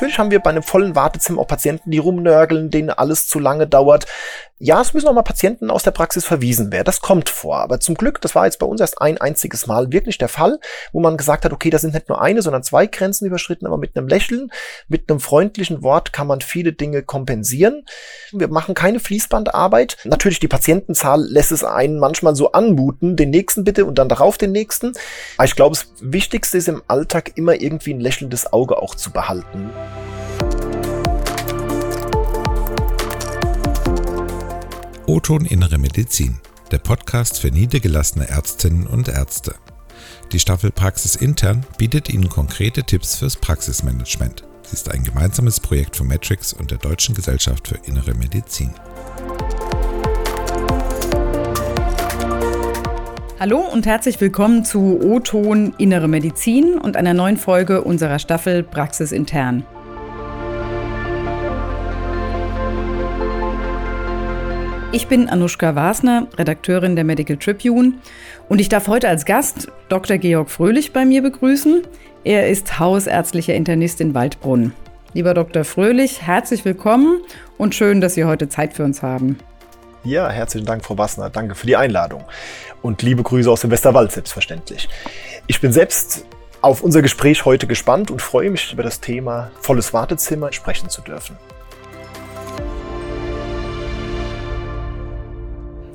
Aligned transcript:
Natürlich 0.00 0.18
haben 0.18 0.30
wir 0.30 0.40
bei 0.40 0.48
einem 0.48 0.62
vollen 0.62 0.94
Wartezimmer 0.94 1.42
auch 1.42 1.46
Patienten, 1.46 1.90
die 1.90 1.98
rumnörgeln, 1.98 2.70
denen 2.70 2.88
alles 2.88 3.28
zu 3.28 3.38
lange 3.38 3.66
dauert. 3.66 4.06
Ja, 4.62 4.82
es 4.82 4.92
müssen 4.92 5.08
auch 5.08 5.14
mal 5.14 5.22
Patienten 5.22 5.70
aus 5.70 5.84
der 5.84 5.90
Praxis 5.90 6.26
verwiesen 6.26 6.70
werden. 6.70 6.84
Das 6.84 7.00
kommt 7.00 7.30
vor. 7.30 7.60
Aber 7.60 7.80
zum 7.80 7.94
Glück, 7.94 8.20
das 8.20 8.34
war 8.34 8.44
jetzt 8.44 8.58
bei 8.58 8.66
uns 8.66 8.82
erst 8.82 9.00
ein 9.00 9.16
einziges 9.18 9.66
Mal 9.66 9.90
wirklich 9.90 10.18
der 10.18 10.28
Fall, 10.28 10.58
wo 10.92 11.00
man 11.00 11.16
gesagt 11.16 11.46
hat, 11.46 11.54
okay, 11.54 11.70
da 11.70 11.78
sind 11.78 11.94
nicht 11.94 12.10
nur 12.10 12.20
eine, 12.20 12.42
sondern 12.42 12.62
zwei 12.62 12.86
Grenzen 12.86 13.24
überschritten, 13.24 13.66
aber 13.66 13.78
mit 13.78 13.96
einem 13.96 14.06
Lächeln, 14.06 14.52
mit 14.86 15.08
einem 15.08 15.18
freundlichen 15.18 15.82
Wort 15.82 16.12
kann 16.12 16.26
man 16.26 16.42
viele 16.42 16.74
Dinge 16.74 17.02
kompensieren. 17.02 17.86
Wir 18.32 18.48
machen 18.48 18.74
keine 18.74 19.00
Fließbandarbeit. 19.00 19.96
Natürlich, 20.04 20.40
die 20.40 20.48
Patientenzahl 20.48 21.24
lässt 21.24 21.52
es 21.52 21.64
einen 21.64 21.98
manchmal 21.98 22.36
so 22.36 22.52
anmuten, 22.52 23.16
den 23.16 23.30
nächsten 23.30 23.64
bitte 23.64 23.86
und 23.86 23.98
dann 23.98 24.10
darauf 24.10 24.36
den 24.36 24.52
nächsten. 24.52 24.92
Aber 25.38 25.46
ich 25.46 25.56
glaube, 25.56 25.74
das 25.74 25.90
Wichtigste 26.02 26.58
ist 26.58 26.68
im 26.68 26.82
Alltag 26.86 27.32
immer 27.36 27.54
irgendwie 27.54 27.94
ein 27.94 28.00
lächelndes 28.00 28.52
Auge 28.52 28.76
auch 28.76 28.94
zu 28.94 29.10
behalten. 29.10 29.70
O-Ton 35.10 35.44
Innere 35.44 35.76
Medizin, 35.76 36.38
der 36.70 36.78
Podcast 36.78 37.40
für 37.40 37.50
niedergelassene 37.50 38.28
Ärztinnen 38.28 38.86
und 38.86 39.08
Ärzte. 39.08 39.56
Die 40.30 40.38
Staffel 40.38 40.70
Praxis 40.70 41.16
Intern 41.16 41.66
bietet 41.78 42.08
Ihnen 42.08 42.28
konkrete 42.28 42.84
Tipps 42.84 43.16
fürs 43.16 43.34
Praxismanagement. 43.34 44.44
Sie 44.62 44.74
ist 44.74 44.88
ein 44.88 45.02
gemeinsames 45.02 45.58
Projekt 45.58 45.96
von 45.96 46.06
Matrix 46.06 46.52
und 46.52 46.70
der 46.70 46.78
Deutschen 46.78 47.16
Gesellschaft 47.16 47.66
für 47.66 47.74
Innere 47.88 48.14
Medizin. 48.14 48.70
Hallo 53.40 53.58
und 53.58 53.86
herzlich 53.86 54.20
willkommen 54.20 54.64
zu 54.64 55.00
O-Ton 55.02 55.74
Innere 55.78 56.06
Medizin 56.06 56.78
und 56.78 56.96
einer 56.96 57.14
neuen 57.14 57.36
Folge 57.36 57.82
unserer 57.82 58.20
Staffel 58.20 58.62
Praxis 58.62 59.10
Intern. 59.10 59.66
Ich 64.92 65.06
bin 65.06 65.28
Anushka 65.28 65.76
Wasner, 65.76 66.26
Redakteurin 66.36 66.96
der 66.96 67.04
Medical 67.04 67.36
Tribune 67.36 67.92
und 68.48 68.60
ich 68.60 68.68
darf 68.68 68.88
heute 68.88 69.08
als 69.08 69.24
Gast 69.24 69.68
Dr. 69.88 70.18
Georg 70.18 70.50
Fröhlich 70.50 70.92
bei 70.92 71.04
mir 71.04 71.22
begrüßen. 71.22 71.82
Er 72.24 72.48
ist 72.48 72.80
hausärztlicher 72.80 73.54
Internist 73.54 74.00
in 74.00 74.14
Waldbrunn. 74.14 74.72
Lieber 75.14 75.32
Dr. 75.32 75.62
Fröhlich, 75.62 76.22
herzlich 76.22 76.64
willkommen 76.64 77.20
und 77.56 77.76
schön, 77.76 78.00
dass 78.00 78.14
Sie 78.14 78.24
heute 78.24 78.48
Zeit 78.48 78.74
für 78.74 78.82
uns 78.82 79.00
haben. 79.00 79.38
Ja, 80.02 80.28
herzlichen 80.28 80.66
Dank, 80.66 80.84
Frau 80.84 80.98
Wassner. 80.98 81.30
Danke 81.30 81.54
für 81.54 81.68
die 81.68 81.76
Einladung. 81.76 82.24
Und 82.82 83.02
liebe 83.02 83.22
Grüße 83.22 83.48
aus 83.48 83.60
dem 83.60 83.70
Westerwald, 83.70 84.10
selbstverständlich. 84.10 84.88
Ich 85.46 85.60
bin 85.60 85.72
selbst 85.72 86.26
auf 86.62 86.82
unser 86.82 87.00
Gespräch 87.00 87.44
heute 87.44 87.68
gespannt 87.68 88.10
und 88.10 88.20
freue 88.20 88.50
mich, 88.50 88.72
über 88.72 88.82
das 88.82 89.00
Thema 89.00 89.52
volles 89.60 89.94
Wartezimmer 89.94 90.52
sprechen 90.52 90.88
zu 90.88 91.00
dürfen. 91.00 91.36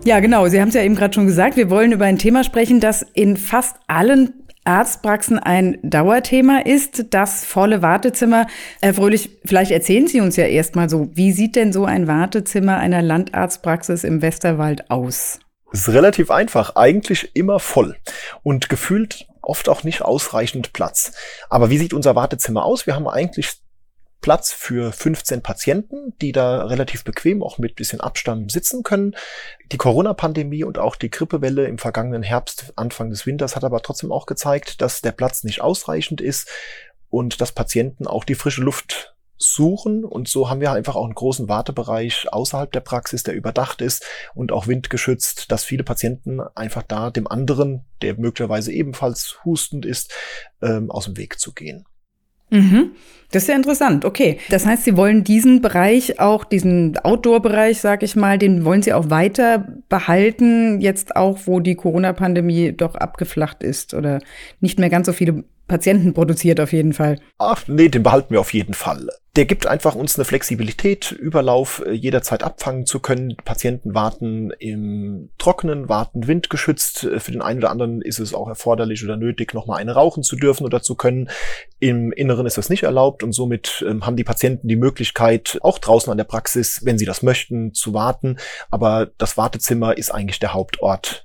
Ja, 0.05 0.19
genau. 0.19 0.47
Sie 0.47 0.61
haben 0.61 0.69
es 0.69 0.75
ja 0.75 0.83
eben 0.83 0.95
gerade 0.95 1.15
schon 1.15 1.25
gesagt. 1.25 1.57
Wir 1.57 1.71
wollen 1.71 1.91
über 1.91 2.05
ein 2.05 2.19
Thema 2.19 2.43
sprechen, 2.43 2.79
das 2.79 3.03
in 3.15 3.37
fast 3.37 3.77
allen 3.87 4.45
Arztpraxen 4.63 5.39
ein 5.39 5.79
Dauerthema 5.81 6.59
ist, 6.59 7.07
das 7.09 7.43
volle 7.43 7.81
Wartezimmer. 7.81 8.45
Herr 8.83 8.93
Fröhlich, 8.93 9.31
vielleicht 9.45 9.71
erzählen 9.71 10.07
Sie 10.07 10.21
uns 10.21 10.35
ja 10.35 10.45
erstmal 10.45 10.91
so, 10.91 11.09
wie 11.13 11.31
sieht 11.31 11.55
denn 11.55 11.73
so 11.73 11.85
ein 11.85 12.07
Wartezimmer 12.07 12.77
einer 12.77 13.01
Landarztpraxis 13.01 14.03
im 14.03 14.21
Westerwald 14.21 14.91
aus? 14.91 15.39
Es 15.73 15.87
ist 15.87 15.89
relativ 15.89 16.29
einfach, 16.29 16.75
eigentlich 16.75 17.35
immer 17.35 17.59
voll 17.59 17.95
und 18.43 18.69
gefühlt 18.69 19.25
oft 19.41 19.69
auch 19.69 19.83
nicht 19.83 20.03
ausreichend 20.03 20.71
Platz. 20.71 21.13
Aber 21.49 21.71
wie 21.71 21.79
sieht 21.79 21.93
unser 21.93 22.15
Wartezimmer 22.15 22.63
aus? 22.63 22.85
Wir 22.85 22.95
haben 22.95 23.07
eigentlich 23.07 23.53
Platz 24.25 24.51
für 24.51 24.91
15 24.91 25.43
Patienten, 25.43 26.17
die 26.19 26.31
da 26.31 26.65
relativ 26.65 27.03
bequem 27.03 27.43
auch 27.43 27.59
mit 27.59 27.75
bisschen 27.75 28.01
Abstand 28.01 28.51
sitzen 28.51 28.81
können. 28.81 29.15
Die 29.71 29.77
Corona-Pandemie 29.77 30.63
und 30.63 30.79
auch 30.79 30.95
die 30.95 31.11
Grippewelle 31.11 31.67
im 31.67 31.77
vergangenen 31.77 32.23
Herbst, 32.23 32.73
Anfang 32.75 33.11
des 33.11 33.27
Winters 33.27 33.55
hat 33.55 33.63
aber 33.63 33.83
trotzdem 33.83 34.11
auch 34.11 34.25
gezeigt, 34.25 34.81
dass 34.81 35.01
der 35.01 35.11
Platz 35.11 35.43
nicht 35.43 35.61
ausreichend 35.61 36.21
ist 36.21 36.49
und 37.11 37.39
dass 37.39 37.51
Patienten 37.51 38.07
auch 38.07 38.23
die 38.23 38.33
frische 38.33 38.63
Luft 38.63 39.15
suchen 39.37 40.03
und 40.03 40.27
so 40.27 40.49
haben 40.49 40.59
wir 40.59 40.71
einfach 40.71 40.95
auch 40.95 41.05
einen 41.05 41.13
großen 41.13 41.47
Wartebereich 41.47 42.33
außerhalb 42.33 42.71
der 42.71 42.79
Praxis, 42.79 43.21
der 43.21 43.35
überdacht 43.35 43.79
ist 43.79 44.07
und 44.33 44.51
auch 44.51 44.65
windgeschützt, 44.65 45.51
dass 45.51 45.63
viele 45.63 45.83
Patienten 45.83 46.39
einfach 46.39 46.81
da 46.81 47.11
dem 47.11 47.27
anderen, 47.27 47.85
der 48.01 48.15
möglicherweise 48.15 48.71
ebenfalls 48.71 49.37
hustend 49.45 49.85
ist, 49.85 50.15
ähm, 50.63 50.89
aus 50.89 51.05
dem 51.05 51.15
Weg 51.15 51.37
zu 51.37 51.53
gehen. 51.53 51.85
Mhm. 52.49 52.91
Das 53.31 53.43
ist 53.43 53.49
ja 53.49 53.55
interessant. 53.55 54.05
Okay. 54.05 54.37
Das 54.49 54.65
heißt, 54.65 54.85
Sie 54.85 54.95
wollen 54.95 55.23
diesen 55.23 55.61
Bereich 55.61 56.19
auch, 56.19 56.45
diesen 56.45 56.97
Outdoor-Bereich, 56.97 57.81
sag 57.81 58.03
ich 58.03 58.15
mal, 58.15 58.37
den 58.37 58.63
wollen 58.63 58.81
Sie 58.81 58.93
auch 58.93 59.09
weiter 59.09 59.67
behalten, 59.89 60.79
jetzt 60.79 61.15
auch, 61.15 61.39
wo 61.45 61.59
die 61.59 61.75
Corona-Pandemie 61.75 62.71
doch 62.71 62.95
abgeflacht 62.95 63.63
ist 63.63 63.93
oder 63.93 64.19
nicht 64.61 64.79
mehr 64.79 64.89
ganz 64.89 65.07
so 65.07 65.13
viele 65.13 65.43
Patienten 65.67 66.13
produziert 66.13 66.59
auf 66.59 66.73
jeden 66.73 66.93
Fall. 66.93 67.19
Ach 67.37 67.67
nee, 67.67 67.89
den 67.89 68.03
behalten 68.03 68.33
wir 68.33 68.39
auf 68.39 68.53
jeden 68.53 68.73
Fall. 68.73 69.09
Der 69.35 69.45
gibt 69.45 69.67
einfach 69.67 69.95
uns 69.95 70.17
eine 70.17 70.23
Flexibilität, 70.23 71.11
Überlauf 71.11 71.83
äh, 71.85 71.91
jederzeit 71.91 72.41
abfangen 72.41 72.85
zu 72.85 72.99
können. 72.99 73.35
Patienten 73.43 73.93
warten 73.93 74.51
im 74.59 75.29
Trockenen, 75.37 75.89
warten 75.89 76.27
windgeschützt. 76.27 77.03
Äh, 77.03 77.19
für 77.19 77.31
den 77.31 77.41
einen 77.41 77.59
oder 77.59 77.71
anderen 77.71 78.01
ist 78.01 78.19
es 78.19 78.33
auch 78.33 78.47
erforderlich 78.47 79.03
oder 79.03 79.17
nötig, 79.17 79.53
nochmal 79.53 79.81
eine 79.81 79.93
rauchen 79.93 80.23
zu 80.23 80.37
dürfen 80.37 80.65
oder 80.65 80.81
zu 80.81 80.95
können. 80.95 81.29
Im 81.79 82.13
Inneren 82.13 82.45
ist 82.45 82.57
das 82.57 82.69
nicht 82.69 82.83
erlaubt 82.83 83.23
und 83.23 83.33
somit 83.33 83.83
ähm, 83.85 84.05
haben 84.05 84.15
die 84.15 84.23
Patienten 84.23 84.69
die 84.69 84.77
Möglichkeit, 84.77 85.57
auch 85.61 85.79
draußen 85.79 86.09
an 86.11 86.17
der 86.17 86.23
Praxis, 86.23 86.85
wenn 86.85 86.97
sie 86.97 87.05
das 87.05 87.21
möchten, 87.21 87.73
zu 87.73 87.93
warten. 87.93 88.37
Aber 88.71 89.09
das 89.17 89.35
Wartezimmer 89.35 89.97
ist 89.97 90.11
eigentlich 90.11 90.39
der 90.39 90.53
Hauptort 90.53 91.24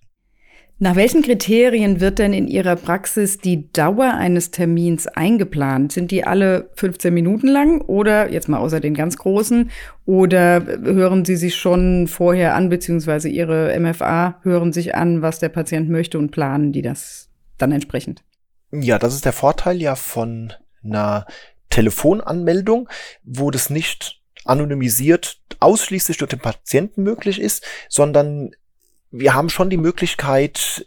nach 0.83 0.97
welchen 0.97 1.21
Kriterien 1.21 2.01
wird 2.01 2.19
denn 2.19 2.33
in 2.33 2.49
Ihrer 2.49 2.75
Praxis 2.75 3.37
die 3.37 3.71
Dauer 3.71 4.15
eines 4.15 4.51
Termins 4.51 5.07
eingeplant? 5.07 5.93
Sind 5.93 6.11
die 6.11 6.25
alle 6.25 6.71
15 6.75 7.13
Minuten 7.13 7.49
lang 7.49 7.83
oder 7.83 8.33
jetzt 8.33 8.49
mal 8.49 8.59
außer 8.59 8.81
den 8.81 8.95
ganz 8.95 9.19
großen? 9.19 9.71
Oder 10.07 10.65
hören 10.65 11.27
Sie 11.27 11.37
sich 11.37 11.57
schon 11.57 12.09
vorher 12.09 12.55
an, 12.55 12.71
beziehungsweise 12.71 13.29
Ihre 13.29 13.79
MFA 13.79 14.41
hören 14.43 14.73
sich 14.73 14.95
an, 14.95 15.21
was 15.21 15.39
der 15.39 15.51
Patient 15.51 15.91
möchte 15.91 16.19
und 16.19 16.31
planen 16.31 16.73
die 16.73 16.83
das 16.83 17.29
dann 17.59 17.73
entsprechend? 17.73 18.25
Ja, 18.73 18.99
das 18.99 19.15
ist 19.15 19.27
der 19.27 19.35
Vorteil 19.35 19.83
ja 19.83 19.97
von 19.97 20.55
einer 20.83 21.27
Telefonanmeldung, 21.69 22.89
wo 23.23 23.51
das 23.51 23.69
nicht 23.69 24.23
anonymisiert 24.47 25.41
ausschließlich 25.61 26.17
durch 26.17 26.31
den 26.31 26.41
Patienten 26.41 27.03
möglich 27.03 27.39
ist, 27.39 27.67
sondern 27.91 28.53
wir 29.11 29.35
haben 29.35 29.51
schon 29.51 29.71
die 29.71 29.77
Möglichkeit, 29.77 30.87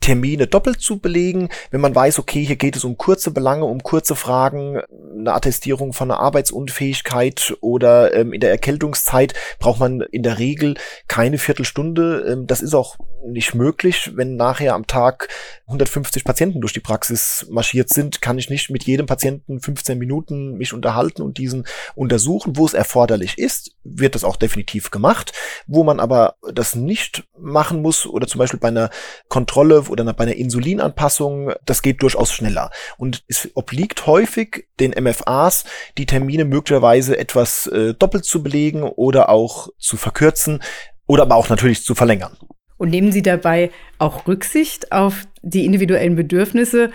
Termine 0.00 0.46
doppelt 0.46 0.80
zu 0.80 0.98
belegen, 0.98 1.50
wenn 1.70 1.82
man 1.82 1.94
weiß, 1.94 2.18
okay, 2.18 2.42
hier 2.42 2.56
geht 2.56 2.74
es 2.74 2.84
um 2.84 2.96
kurze 2.96 3.30
Belange, 3.30 3.66
um 3.66 3.82
kurze 3.82 4.16
Fragen, 4.16 4.80
eine 5.18 5.34
Attestierung 5.34 5.92
von 5.92 6.10
einer 6.10 6.20
Arbeitsunfähigkeit 6.20 7.54
oder 7.60 8.14
ähm, 8.14 8.32
in 8.32 8.40
der 8.40 8.50
Erkältungszeit 8.50 9.34
braucht 9.58 9.78
man 9.78 10.00
in 10.00 10.22
der 10.22 10.38
Regel 10.38 10.74
keine 11.06 11.36
Viertelstunde. 11.36 12.24
Ähm, 12.32 12.46
das 12.46 12.62
ist 12.62 12.74
auch 12.74 12.96
nicht 13.26 13.54
möglich. 13.54 14.12
Wenn 14.14 14.36
nachher 14.36 14.74
am 14.74 14.86
Tag 14.86 15.28
150 15.66 16.24
Patienten 16.24 16.60
durch 16.62 16.72
die 16.72 16.80
Praxis 16.80 17.46
marschiert 17.50 17.90
sind, 17.90 18.22
kann 18.22 18.38
ich 18.38 18.48
nicht 18.48 18.70
mit 18.70 18.84
jedem 18.84 19.04
Patienten 19.04 19.60
15 19.60 19.98
Minuten 19.98 20.54
mich 20.56 20.72
unterhalten 20.72 21.20
und 21.20 21.36
diesen 21.36 21.66
untersuchen. 21.94 22.56
Wo 22.56 22.64
es 22.64 22.72
erforderlich 22.72 23.36
ist, 23.36 23.72
wird 23.84 24.14
das 24.14 24.24
auch 24.24 24.36
definitiv 24.36 24.90
gemacht. 24.90 25.32
Wo 25.66 25.84
man 25.84 26.00
aber 26.00 26.36
das 26.54 26.74
nicht 26.74 27.24
machen 27.38 27.82
muss 27.82 28.06
oder 28.06 28.26
zum 28.26 28.38
Beispiel 28.38 28.60
bei 28.60 28.68
einer 28.68 28.90
Kontrolle 29.28 29.89
oder 29.90 30.04
bei 30.12 30.24
einer 30.24 30.36
Insulinanpassung, 30.36 31.52
das 31.66 31.82
geht 31.82 32.02
durchaus 32.02 32.32
schneller. 32.32 32.70
Und 32.96 33.24
es 33.28 33.50
obliegt 33.54 34.06
häufig 34.06 34.66
den 34.78 34.92
MFAs, 34.92 35.64
die 35.98 36.06
Termine 36.06 36.44
möglicherweise 36.44 37.18
etwas 37.18 37.66
äh, 37.66 37.94
doppelt 37.94 38.24
zu 38.24 38.42
belegen 38.42 38.82
oder 38.82 39.28
auch 39.28 39.68
zu 39.78 39.96
verkürzen 39.96 40.60
oder 41.06 41.22
aber 41.22 41.36
auch 41.36 41.48
natürlich 41.48 41.84
zu 41.84 41.94
verlängern. 41.94 42.36
Und 42.76 42.90
nehmen 42.90 43.12
Sie 43.12 43.22
dabei 43.22 43.70
auch 43.98 44.26
Rücksicht 44.26 44.90
auf 44.90 45.26
die 45.42 45.66
individuellen 45.66 46.16
Bedürfnisse 46.16 46.90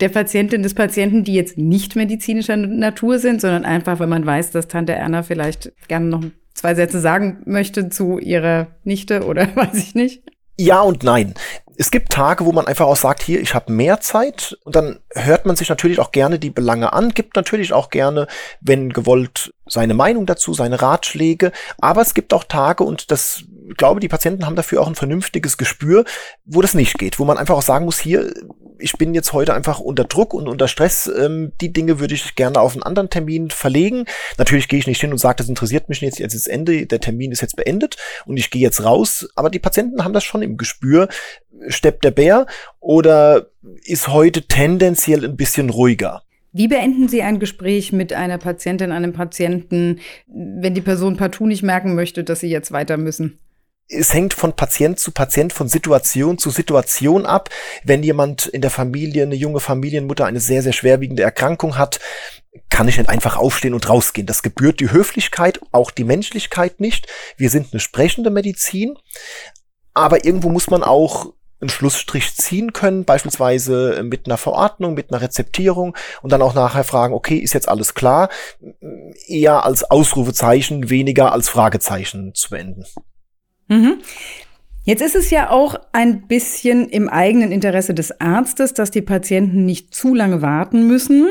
der 0.00 0.08
Patientin, 0.08 0.62
des 0.62 0.74
Patienten, 0.74 1.24
die 1.24 1.34
jetzt 1.34 1.56
nicht 1.56 1.96
medizinischer 1.96 2.56
Natur 2.56 3.18
sind, 3.18 3.40
sondern 3.40 3.64
einfach, 3.64 4.00
wenn 4.00 4.08
man 4.08 4.26
weiß, 4.26 4.50
dass 4.50 4.68
Tante 4.68 4.92
Erna 4.92 5.22
vielleicht 5.22 5.72
gerne 5.88 6.06
noch 6.06 6.24
zwei 6.52 6.74
Sätze 6.74 7.00
sagen 7.00 7.42
möchte 7.46 7.88
zu 7.88 8.18
ihrer 8.18 8.68
Nichte 8.84 9.24
oder 9.24 9.48
weiß 9.56 9.74
ich 9.76 9.94
nicht? 9.94 10.22
Ja 10.56 10.82
und 10.82 11.02
nein. 11.02 11.34
Es 11.76 11.90
gibt 11.90 12.12
Tage, 12.12 12.44
wo 12.44 12.52
man 12.52 12.68
einfach 12.68 12.86
auch 12.86 12.96
sagt, 12.96 13.22
hier, 13.22 13.40
ich 13.40 13.54
habe 13.54 13.72
mehr 13.72 14.00
Zeit. 14.00 14.56
Und 14.64 14.76
dann 14.76 15.00
hört 15.12 15.44
man 15.44 15.56
sich 15.56 15.68
natürlich 15.68 15.98
auch 15.98 16.12
gerne 16.12 16.38
die 16.38 16.50
Belange 16.50 16.92
an, 16.92 17.10
gibt 17.10 17.34
natürlich 17.34 17.72
auch 17.72 17.90
gerne, 17.90 18.28
wenn 18.60 18.92
gewollt, 18.92 19.52
seine 19.66 19.94
Meinung 19.94 20.26
dazu, 20.26 20.54
seine 20.54 20.80
Ratschläge, 20.80 21.50
aber 21.78 22.02
es 22.02 22.14
gibt 22.14 22.32
auch 22.32 22.44
Tage 22.44 22.84
und 22.84 23.10
das 23.10 23.44
glaube, 23.76 24.00
die 24.00 24.08
Patienten 24.08 24.46
haben 24.46 24.56
dafür 24.56 24.80
auch 24.82 24.88
ein 24.88 24.94
vernünftiges 24.94 25.56
Gespür, 25.56 26.04
wo 26.44 26.62
das 26.62 26.74
nicht 26.74 26.98
geht, 26.98 27.18
wo 27.18 27.24
man 27.24 27.38
einfach 27.38 27.56
auch 27.56 27.62
sagen 27.62 27.84
muss, 27.84 27.98
hier, 27.98 28.32
ich 28.78 28.92
bin 28.94 29.14
jetzt 29.14 29.32
heute 29.32 29.54
einfach 29.54 29.80
unter 29.80 30.04
Druck 30.04 30.34
und 30.34 30.48
unter 30.48 30.68
Stress. 30.68 31.06
Ähm, 31.06 31.52
die 31.60 31.72
Dinge 31.72 32.00
würde 32.00 32.14
ich 32.14 32.34
gerne 32.34 32.60
auf 32.60 32.72
einen 32.72 32.82
anderen 32.82 33.10
Termin 33.10 33.50
verlegen. 33.50 34.04
Natürlich 34.38 34.68
gehe 34.68 34.78
ich 34.78 34.86
nicht 34.86 35.00
hin 35.00 35.12
und 35.12 35.18
sage, 35.18 35.36
das 35.36 35.48
interessiert 35.48 35.88
mich 35.88 36.02
nicht, 36.02 36.18
jetzt 36.18 36.34
ist 36.34 36.48
Ende, 36.48 36.86
der 36.86 37.00
Termin 37.00 37.32
ist 37.32 37.40
jetzt 37.40 37.56
beendet 37.56 37.96
und 38.26 38.36
ich 38.36 38.50
gehe 38.50 38.62
jetzt 38.62 38.84
raus. 38.84 39.28
Aber 39.36 39.50
die 39.50 39.58
Patienten 39.58 40.04
haben 40.04 40.12
das 40.12 40.24
schon 40.24 40.42
im 40.42 40.56
Gespür. 40.56 41.08
Steppt 41.68 42.04
der 42.04 42.10
Bär 42.10 42.46
oder 42.80 43.46
ist 43.84 44.08
heute 44.08 44.42
tendenziell 44.42 45.24
ein 45.24 45.36
bisschen 45.36 45.70
ruhiger? 45.70 46.22
Wie 46.52 46.68
beenden 46.68 47.08
Sie 47.08 47.22
ein 47.22 47.40
Gespräch 47.40 47.92
mit 47.92 48.12
einer 48.12 48.38
Patientin, 48.38 48.92
einem 48.92 49.12
Patienten, 49.12 49.98
wenn 50.28 50.74
die 50.74 50.80
Person 50.80 51.16
partout 51.16 51.46
nicht 51.46 51.64
merken 51.64 51.96
möchte, 51.96 52.22
dass 52.22 52.40
sie 52.40 52.48
jetzt 52.48 52.70
weiter 52.70 52.96
müssen? 52.96 53.40
Es 53.88 54.14
hängt 54.14 54.34
von 54.34 54.54
Patient 54.54 54.98
zu 54.98 55.12
Patient, 55.12 55.52
von 55.52 55.68
Situation 55.68 56.38
zu 56.38 56.50
Situation 56.50 57.26
ab. 57.26 57.50
Wenn 57.84 58.02
jemand 58.02 58.46
in 58.46 58.62
der 58.62 58.70
Familie, 58.70 59.24
eine 59.24 59.34
junge 59.34 59.60
Familienmutter, 59.60 60.24
eine 60.24 60.40
sehr, 60.40 60.62
sehr 60.62 60.72
schwerwiegende 60.72 61.22
Erkrankung 61.22 61.76
hat, 61.76 62.00
kann 62.70 62.88
ich 62.88 62.98
nicht 62.98 63.10
einfach 63.10 63.36
aufstehen 63.36 63.74
und 63.74 63.88
rausgehen. 63.88 64.26
Das 64.26 64.42
gebührt 64.42 64.80
die 64.80 64.90
Höflichkeit, 64.90 65.60
auch 65.72 65.90
die 65.90 66.04
Menschlichkeit 66.04 66.80
nicht. 66.80 67.08
Wir 67.36 67.50
sind 67.50 67.72
eine 67.72 67.80
sprechende 67.80 68.30
Medizin, 68.30 68.96
aber 69.92 70.24
irgendwo 70.24 70.48
muss 70.48 70.70
man 70.70 70.82
auch 70.82 71.34
einen 71.60 71.70
Schlussstrich 71.70 72.34
ziehen 72.36 72.72
können, 72.72 73.04
beispielsweise 73.04 74.02
mit 74.02 74.26
einer 74.26 74.36
Verordnung, 74.36 74.94
mit 74.94 75.10
einer 75.10 75.22
Rezeptierung 75.22 75.96
und 76.20 76.30
dann 76.30 76.42
auch 76.42 76.54
nachher 76.54 76.84
fragen, 76.84 77.14
okay, 77.14 77.36
ist 77.36 77.54
jetzt 77.54 77.68
alles 77.68 77.94
klar, 77.94 78.28
eher 79.26 79.64
als 79.64 79.84
Ausrufezeichen, 79.84 80.90
weniger 80.90 81.32
als 81.32 81.48
Fragezeichen 81.48 82.34
zu 82.34 82.50
beenden. 82.50 82.84
Mhm. 83.68 83.98
Jetzt 84.84 85.00
ist 85.00 85.16
es 85.16 85.30
ja 85.30 85.48
auch 85.50 85.76
ein 85.92 86.26
bisschen 86.26 86.88
im 86.90 87.08
eigenen 87.08 87.52
Interesse 87.52 87.94
des 87.94 88.20
Arztes, 88.20 88.74
dass 88.74 88.90
die 88.90 89.00
Patienten 89.00 89.64
nicht 89.64 89.94
zu 89.94 90.14
lange 90.14 90.42
warten 90.42 90.86
müssen. 90.86 91.26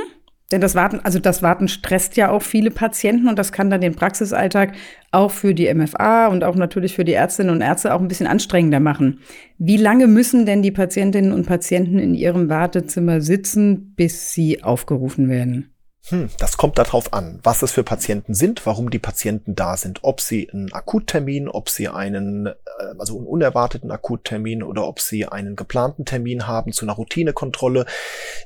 Denn 0.52 0.62
das 0.62 0.76
Warten, 0.76 1.00
also 1.04 1.20
das 1.20 1.42
Warten 1.42 1.68
stresst 1.68 2.16
ja 2.16 2.30
auch 2.30 2.42
viele 2.42 2.70
Patienten 2.70 3.28
und 3.28 3.40
das 3.40 3.52
kann 3.52 3.70
dann 3.70 3.82
den 3.82 3.96
Praxisalltag 3.96 4.74
auch 5.12 5.32
für 5.32 5.54
die 5.56 5.74
MFA 5.74 6.28
und 6.28 6.44
auch 6.44 6.56
natürlich 6.56 6.96
für 6.96 7.06
die 7.06 7.14
Ärztinnen 7.14 7.54
und 7.54 7.62
Ärzte 7.62 7.94
auch 7.94 8.00
ein 8.00 8.08
bisschen 8.08 8.28
anstrengender 8.28 8.80
machen. 8.80 9.20
Wie 9.58 9.78
lange 9.78 10.08
müssen 10.08 10.46
denn 10.46 10.62
die 10.62 10.72
Patientinnen 10.72 11.32
und 11.32 11.48
Patienten 11.48 11.98
in 11.98 12.14
ihrem 12.14 12.50
Wartezimmer 12.50 13.22
sitzen, 13.22 13.94
bis 13.96 14.34
sie 14.34 14.64
aufgerufen 14.64 15.28
werden? 15.28 15.73
Hm, 16.10 16.30
das 16.38 16.58
kommt 16.58 16.78
darauf 16.78 17.14
an, 17.14 17.40
was 17.44 17.62
es 17.62 17.72
für 17.72 17.84
Patienten 17.86 18.34
sind, 18.34 18.66
warum 18.66 18.90
die 18.90 19.00
Patienten 19.00 19.56
da 19.56 19.78
sind, 19.78 20.00
ob 20.02 20.20
sie 20.20 20.50
einen 20.50 20.74
Akuttermin, 20.74 21.48
ob 21.48 21.70
sie 21.70 21.88
einen, 21.88 22.48
äh, 22.48 22.54
also 23.00 23.18
einen 23.18 23.26
unerwarteten 23.26 23.90
Akuttermin 23.90 24.64
oder 24.64 24.86
ob 24.86 25.00
sie 25.00 25.26
einen 25.26 25.56
geplanten 25.56 26.04
Termin 26.04 26.46
haben 26.46 26.74
zu 26.74 26.84
einer 26.84 26.96
Routinekontrolle. 26.96 27.86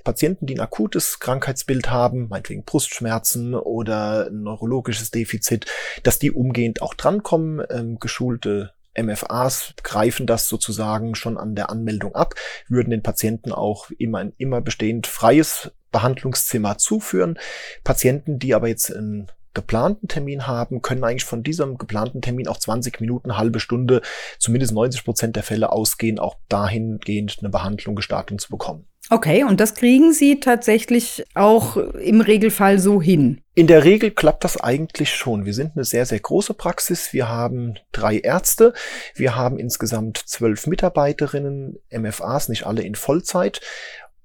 Patienten, 0.03 0.45
die 0.45 0.55
ein 0.55 0.59
akutes 0.59 1.19
Krankheitsbild 1.19 1.89
haben, 1.89 2.27
meinetwegen 2.27 2.63
Brustschmerzen 2.63 3.55
oder 3.55 4.27
ein 4.27 4.43
neurologisches 4.43 5.09
Defizit, 5.09 5.65
dass 6.03 6.19
die 6.19 6.31
umgehend 6.31 6.83
auch 6.83 6.93
drankommen, 6.93 7.65
ähm, 7.71 7.97
geschulte 7.99 8.73
MFAs 8.97 9.73
greifen 9.83 10.27
das 10.27 10.47
sozusagen 10.47 11.15
schon 11.15 11.37
an 11.37 11.55
der 11.55 11.69
Anmeldung 11.69 12.15
ab, 12.15 12.35
würden 12.67 12.89
den 12.91 13.03
Patienten 13.03 13.51
auch 13.51 13.89
immer 13.97 14.19
ein 14.19 14.33
immer 14.37 14.61
bestehend 14.61 15.07
freies 15.07 15.71
Behandlungszimmer 15.91 16.77
zuführen. 16.77 17.37
Patienten, 17.83 18.39
die 18.39 18.53
aber 18.53 18.67
jetzt 18.67 18.93
einen 18.93 19.31
geplanten 19.53 20.07
Termin 20.07 20.45
haben, 20.45 20.83
können 20.83 21.03
eigentlich 21.03 21.25
von 21.25 21.41
diesem 21.41 21.79
geplanten 21.79 22.21
Termin 22.21 22.47
auch 22.47 22.57
20 22.57 23.01
Minuten, 23.01 23.37
halbe 23.37 23.59
Stunde, 23.59 24.03
zumindest 24.37 24.71
90 24.73 25.03
Prozent 25.03 25.35
der 25.35 25.41
Fälle 25.41 25.71
ausgehen, 25.71 26.19
auch 26.19 26.35
dahingehend 26.47 27.37
eine 27.39 27.49
Behandlung 27.49 27.95
gestartet 27.95 28.39
zu 28.39 28.49
bekommen. 28.49 28.87
Okay, 29.09 29.45
und 29.45 29.61
das 29.61 29.73
kriegen 29.73 30.11
Sie 30.11 30.41
tatsächlich 30.41 31.23
auch 31.33 31.77
im 31.77 32.19
Regelfall 32.19 32.77
so 32.77 33.01
hin? 33.01 33.41
In 33.55 33.65
der 33.65 33.85
Regel 33.85 34.11
klappt 34.11 34.43
das 34.43 34.59
eigentlich 34.59 35.15
schon. 35.15 35.45
Wir 35.45 35.53
sind 35.53 35.71
eine 35.75 35.85
sehr, 35.85 36.05
sehr 36.05 36.19
große 36.19 36.53
Praxis. 36.53 37.13
Wir 37.13 37.29
haben 37.29 37.75
drei 37.93 38.19
Ärzte. 38.19 38.73
Wir 39.15 39.35
haben 39.35 39.57
insgesamt 39.59 40.17
zwölf 40.17 40.67
Mitarbeiterinnen, 40.67 41.79
MFAs, 41.89 42.49
nicht 42.49 42.67
alle 42.67 42.81
in 42.81 42.95
Vollzeit. 42.95 43.61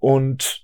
Und 0.01 0.63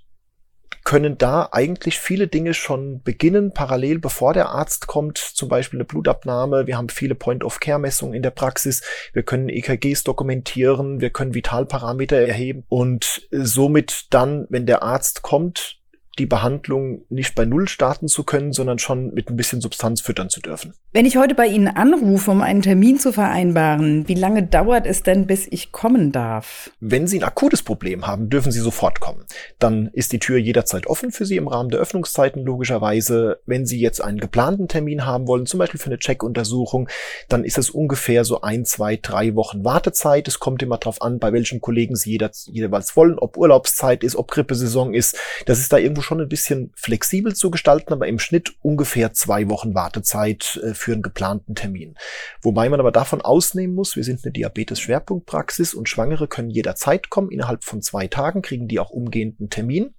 können 0.88 1.18
da 1.18 1.50
eigentlich 1.52 1.98
viele 1.98 2.28
Dinge 2.28 2.54
schon 2.54 3.02
beginnen, 3.02 3.52
parallel 3.52 3.98
bevor 3.98 4.32
der 4.32 4.48
Arzt 4.48 4.86
kommt, 4.86 5.18
zum 5.18 5.50
Beispiel 5.50 5.76
eine 5.76 5.84
Blutabnahme. 5.84 6.66
Wir 6.66 6.78
haben 6.78 6.88
viele 6.88 7.14
Point-of-Care-Messungen 7.14 8.14
in 8.14 8.22
der 8.22 8.30
Praxis. 8.30 8.82
Wir 9.12 9.22
können 9.22 9.50
EKGs 9.50 10.02
dokumentieren. 10.04 11.02
Wir 11.02 11.10
können 11.10 11.34
Vitalparameter 11.34 12.16
erheben 12.16 12.64
und 12.70 13.28
somit 13.30 14.06
dann, 14.14 14.46
wenn 14.48 14.64
der 14.64 14.82
Arzt 14.82 15.20
kommt, 15.20 15.77
die 16.18 16.26
Behandlung 16.26 17.02
nicht 17.08 17.34
bei 17.34 17.44
Null 17.44 17.68
starten 17.68 18.08
zu 18.08 18.24
können, 18.24 18.52
sondern 18.52 18.78
schon 18.78 19.14
mit 19.14 19.30
ein 19.30 19.36
bisschen 19.36 19.60
Substanz 19.60 20.00
füttern 20.00 20.30
zu 20.30 20.40
dürfen. 20.40 20.74
Wenn 20.92 21.06
ich 21.06 21.16
heute 21.16 21.34
bei 21.34 21.46
Ihnen 21.46 21.68
anrufe, 21.68 22.30
um 22.30 22.42
einen 22.42 22.62
Termin 22.62 22.98
zu 22.98 23.12
vereinbaren, 23.12 24.08
wie 24.08 24.14
lange 24.14 24.42
dauert 24.42 24.86
es 24.86 25.02
denn, 25.02 25.26
bis 25.26 25.46
ich 25.50 25.72
kommen 25.72 26.12
darf? 26.12 26.70
Wenn 26.80 27.06
Sie 27.06 27.18
ein 27.18 27.24
akutes 27.24 27.62
Problem 27.62 28.06
haben, 28.06 28.30
dürfen 28.30 28.52
Sie 28.52 28.60
sofort 28.60 29.00
kommen. 29.00 29.24
Dann 29.58 29.90
ist 29.92 30.12
die 30.12 30.18
Tür 30.18 30.38
jederzeit 30.38 30.86
offen 30.86 31.12
für 31.12 31.24
Sie 31.24 31.36
im 31.36 31.48
Rahmen 31.48 31.70
der 31.70 31.80
Öffnungszeiten 31.80 32.44
logischerweise. 32.44 33.40
Wenn 33.46 33.66
Sie 33.66 33.80
jetzt 33.80 34.02
einen 34.02 34.18
geplanten 34.18 34.68
Termin 34.68 35.06
haben 35.06 35.26
wollen, 35.28 35.46
zum 35.46 35.58
Beispiel 35.58 35.80
für 35.80 35.86
eine 35.86 35.98
Checkuntersuchung, 35.98 36.88
dann 37.28 37.44
ist 37.44 37.58
es 37.58 37.70
ungefähr 37.70 38.24
so 38.24 38.40
ein, 38.40 38.64
zwei, 38.64 38.96
drei 38.96 39.34
Wochen 39.34 39.64
Wartezeit. 39.64 40.26
Es 40.26 40.38
kommt 40.38 40.62
immer 40.62 40.78
darauf 40.78 41.02
an, 41.02 41.18
bei 41.18 41.32
welchen 41.32 41.60
Kollegen 41.60 41.96
Sie 41.96 42.18
jeweils 42.46 42.96
wollen, 42.96 43.18
ob 43.18 43.36
Urlaubszeit 43.36 44.02
ist, 44.02 44.16
ob 44.16 44.30
Grippesaison 44.30 44.94
ist. 44.94 45.16
Das 45.46 45.60
ist 45.60 45.72
da 45.72 45.78
irgendwo 45.78 46.02
schon 46.08 46.20
ein 46.20 46.28
bisschen 46.28 46.72
flexibel 46.74 47.34
zu 47.34 47.50
gestalten, 47.50 47.92
aber 47.92 48.08
im 48.08 48.18
Schnitt 48.18 48.54
ungefähr 48.62 49.12
zwei 49.12 49.48
Wochen 49.48 49.74
Wartezeit 49.74 50.58
äh, 50.64 50.74
für 50.74 50.92
einen 50.92 51.02
geplanten 51.02 51.54
Termin. 51.54 51.94
Wobei 52.40 52.68
man 52.68 52.80
aber 52.80 52.92
davon 52.92 53.20
ausnehmen 53.20 53.74
muss, 53.76 53.94
wir 53.94 54.04
sind 54.04 54.24
eine 54.24 54.32
Diabetes-Schwerpunktpraxis 54.32 55.74
und 55.74 55.88
Schwangere 55.88 56.26
können 56.26 56.50
jederzeit 56.50 57.10
kommen. 57.10 57.30
Innerhalb 57.30 57.62
von 57.62 57.82
zwei 57.82 58.06
Tagen 58.08 58.42
kriegen 58.42 58.68
die 58.68 58.80
auch 58.80 58.90
umgehend 58.90 59.38
einen 59.38 59.50
Termin. 59.50 59.94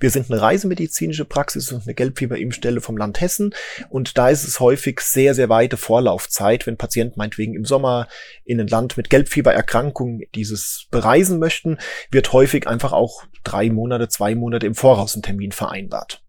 Wir 0.00 0.10
sind 0.10 0.30
eine 0.30 0.40
reisemedizinische 0.40 1.24
Praxis 1.24 1.72
und 1.72 1.82
eine 1.82 1.94
Gelbfieberimpfstelle 1.94 2.80
vom 2.80 2.96
Land 2.96 3.20
Hessen. 3.20 3.54
Und 3.88 4.18
da 4.18 4.28
ist 4.28 4.44
es 4.44 4.60
häufig 4.60 5.00
sehr, 5.00 5.34
sehr 5.34 5.48
weite 5.48 5.76
Vorlaufzeit, 5.76 6.66
wenn 6.66 6.76
Patienten 6.76 7.18
meinetwegen 7.18 7.54
im 7.54 7.64
Sommer 7.64 8.08
in 8.44 8.60
ein 8.60 8.68
Land 8.68 8.96
mit 8.96 9.10
Gelbfiebererkrankung 9.10 10.22
dieses 10.34 10.86
bereisen 10.90 11.38
möchten, 11.38 11.78
wird 12.10 12.32
häufig 12.32 12.66
einfach 12.66 12.92
auch 12.92 13.24
drei 13.44 13.70
Monate, 13.70 14.08
zwei 14.08 14.34
Monate 14.34 14.66
im 14.66 14.74
Voraus 14.74 15.14
ein 15.14 15.22
Termin 15.22 15.52
vereinbart. 15.52 16.23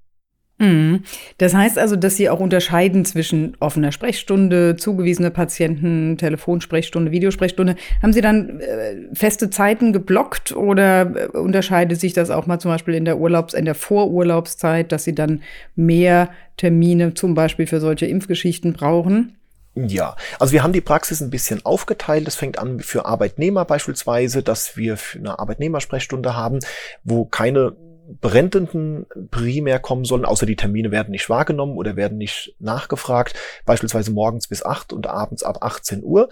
Mhm. 0.58 1.04
Das 1.38 1.54
heißt 1.54 1.78
also, 1.78 1.98
dass 1.98 2.16
Sie 2.16 2.30
auch 2.30 2.40
unterscheiden 2.40 3.04
zwischen 3.04 3.58
offener 3.60 3.92
Sprechstunde, 3.92 4.78
zugewiesene 4.78 5.30
Patienten, 5.30 6.18
Telefonsprechstunde, 6.18 7.12
Videosprechstunde. 7.12 7.76
Haben 8.02 8.14
Sie 8.14 8.22
dann 8.22 8.62
äh, 8.62 8.96
feste 9.14 9.50
Zeiten 9.50 9.92
geblockt 9.92 10.56
oder 10.56 11.02
äh, 11.16 11.38
unterscheidet 11.38 12.00
sich 12.00 12.14
das 12.14 12.30
auch 12.30 12.48
mal 12.48 12.60
zum 12.60 12.72
Beispiel 12.72 12.94
in 12.94 13.04
der 13.04 13.18
Urlaubs-, 13.18 13.54
in 13.54 13.66
der 13.66 13.76
Vorurlaubszeit, 13.76 14.94
dass 14.94 15.04
Sie 15.04 15.16
dann 15.16 15.44
mehr 15.76 16.30
Termine 16.56 17.14
zum 17.16 17.34
Beispiel 17.34 17.68
für 17.68 17.82
solche 17.82 18.06
Impfgeschichten 18.06 18.72
brauchen? 18.72 19.36
Ja, 19.76 20.16
also 20.40 20.54
wir 20.54 20.64
haben 20.64 20.72
die 20.72 20.80
Praxis 20.80 21.20
ein 21.20 21.30
bisschen 21.30 21.66
aufgeteilt. 21.66 22.30
Es 22.30 22.36
fängt 22.36 22.60
an 22.60 22.80
für 22.80 23.06
Arbeitnehmer 23.06 23.66
beispielsweise, 23.66 24.42
dass 24.42 24.78
wir 24.78 24.98
eine 25.16 25.38
Arbeitnehmersprechstunde 25.38 26.34
haben, 26.34 26.60
wo 27.04 27.26
keine 27.26 27.76
Brennenden 28.22 29.06
primär 29.32 29.80
kommen 29.80 30.06
sollen, 30.06 30.26
außer 30.26 30.46
die 30.46 30.56
Termine 30.56 30.92
werden 30.92 31.12
nicht 31.12 31.30
wahrgenommen 31.30 31.78
oder 31.78 31.96
werden 31.96 32.18
nicht 32.18 32.56
nachgefragt, 32.60 33.36
beispielsweise 33.66 34.12
morgens 34.12 34.48
bis 34.48 34.64
acht 34.64 34.94
und 34.94 35.08
abends 35.08 35.44
ab 35.44 35.58
18 35.62 36.04
Uhr 36.04 36.30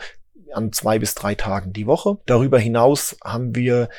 an 0.54 0.72
zwei 0.72 1.00
bis 1.00 1.16
drei 1.16 1.36
Tagen 1.36 1.74
die 1.74 1.88
Woche. 1.88 2.20
Darüber 2.26 2.60
hinaus 2.60 3.18
haben 3.24 3.56
wir 3.56 3.90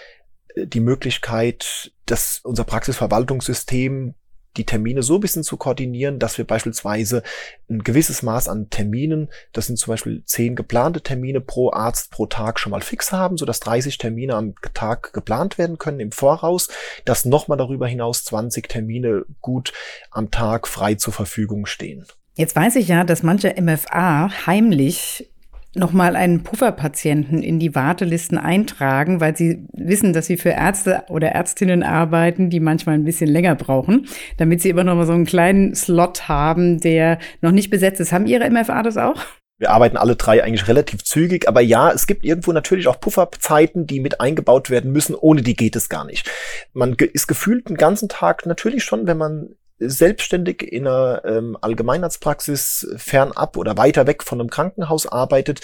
äh, 0.54 0.66
die 0.66 0.80
Möglichkeit, 0.80 1.92
dass 2.06 2.40
unser 2.44 2.64
Praxisverwaltungssystem 2.64 4.14
die 4.56 4.64
Termine 4.64 5.02
so 5.02 5.16
ein 5.16 5.20
bisschen 5.20 5.42
zu 5.42 5.56
koordinieren, 5.56 6.18
dass 6.18 6.38
wir 6.38 6.46
beispielsweise 6.46 7.22
ein 7.68 7.82
gewisses 7.82 8.22
Maß 8.22 8.48
an 8.48 8.70
Terminen, 8.70 9.28
das 9.52 9.66
sind 9.66 9.78
zum 9.78 9.92
Beispiel 9.92 10.22
zehn 10.24 10.54
geplante 10.54 11.00
Termine 11.00 11.40
pro 11.40 11.72
Arzt 11.72 12.10
pro 12.10 12.26
Tag 12.26 12.58
schon 12.58 12.70
mal 12.70 12.80
fix 12.80 13.12
haben, 13.12 13.36
sodass 13.36 13.60
30 13.60 13.98
Termine 13.98 14.34
am 14.34 14.54
Tag 14.74 15.12
geplant 15.12 15.58
werden 15.58 15.78
können 15.78 16.00
im 16.00 16.12
Voraus, 16.12 16.68
dass 17.04 17.24
nochmal 17.24 17.58
darüber 17.58 17.86
hinaus 17.86 18.24
20 18.24 18.68
Termine 18.68 19.24
gut 19.40 19.72
am 20.10 20.30
Tag 20.30 20.68
frei 20.68 20.94
zur 20.94 21.12
Verfügung 21.12 21.66
stehen. 21.66 22.06
Jetzt 22.36 22.56
weiß 22.56 22.76
ich 22.76 22.88
ja, 22.88 23.04
dass 23.04 23.22
manche 23.22 23.54
MFA 23.60 24.46
heimlich 24.46 25.30
nochmal 25.74 26.16
einen 26.16 26.42
Pufferpatienten 26.42 27.42
in 27.42 27.58
die 27.58 27.74
Wartelisten 27.74 28.38
eintragen, 28.38 29.20
weil 29.20 29.36
sie 29.36 29.66
wissen, 29.72 30.12
dass 30.12 30.26
sie 30.26 30.36
für 30.36 30.50
Ärzte 30.50 31.04
oder 31.08 31.28
Ärztinnen 31.28 31.82
arbeiten, 31.82 32.50
die 32.50 32.60
manchmal 32.60 32.94
ein 32.94 33.04
bisschen 33.04 33.28
länger 33.28 33.54
brauchen, 33.54 34.06
damit 34.36 34.62
sie 34.62 34.70
immer 34.70 34.84
noch 34.84 34.94
mal 34.94 35.06
so 35.06 35.12
einen 35.12 35.26
kleinen 35.26 35.74
Slot 35.74 36.28
haben, 36.28 36.80
der 36.80 37.18
noch 37.40 37.52
nicht 37.52 37.70
besetzt 37.70 38.00
ist. 38.00 38.12
Haben 38.12 38.26
Ihre 38.26 38.48
MFA 38.50 38.82
das 38.82 38.96
auch? 38.96 39.20
Wir 39.56 39.70
arbeiten 39.70 39.96
alle 39.96 40.16
drei 40.16 40.42
eigentlich 40.42 40.66
relativ 40.66 41.04
zügig, 41.04 41.48
aber 41.48 41.60
ja, 41.60 41.92
es 41.92 42.08
gibt 42.08 42.24
irgendwo 42.24 42.52
natürlich 42.52 42.88
auch 42.88 42.98
Pufferzeiten, 42.98 43.86
die 43.86 44.00
mit 44.00 44.20
eingebaut 44.20 44.68
werden 44.68 44.90
müssen. 44.90 45.14
Ohne 45.14 45.42
die 45.42 45.54
geht 45.54 45.76
es 45.76 45.88
gar 45.88 46.04
nicht. 46.04 46.28
Man 46.72 46.94
ist 46.94 47.28
gefühlt 47.28 47.68
den 47.68 47.76
ganzen 47.76 48.08
Tag 48.08 48.46
natürlich 48.46 48.82
schon, 48.82 49.06
wenn 49.06 49.16
man 49.16 49.54
selbstständig 49.88 50.62
in 50.62 50.86
einer 50.86 51.22
ähm, 51.24 51.56
Allgemeinarztpraxis 51.60 52.88
fernab 52.96 53.56
oder 53.56 53.76
weiter 53.76 54.06
weg 54.06 54.22
von 54.22 54.40
einem 54.40 54.50
Krankenhaus 54.50 55.06
arbeitet, 55.06 55.60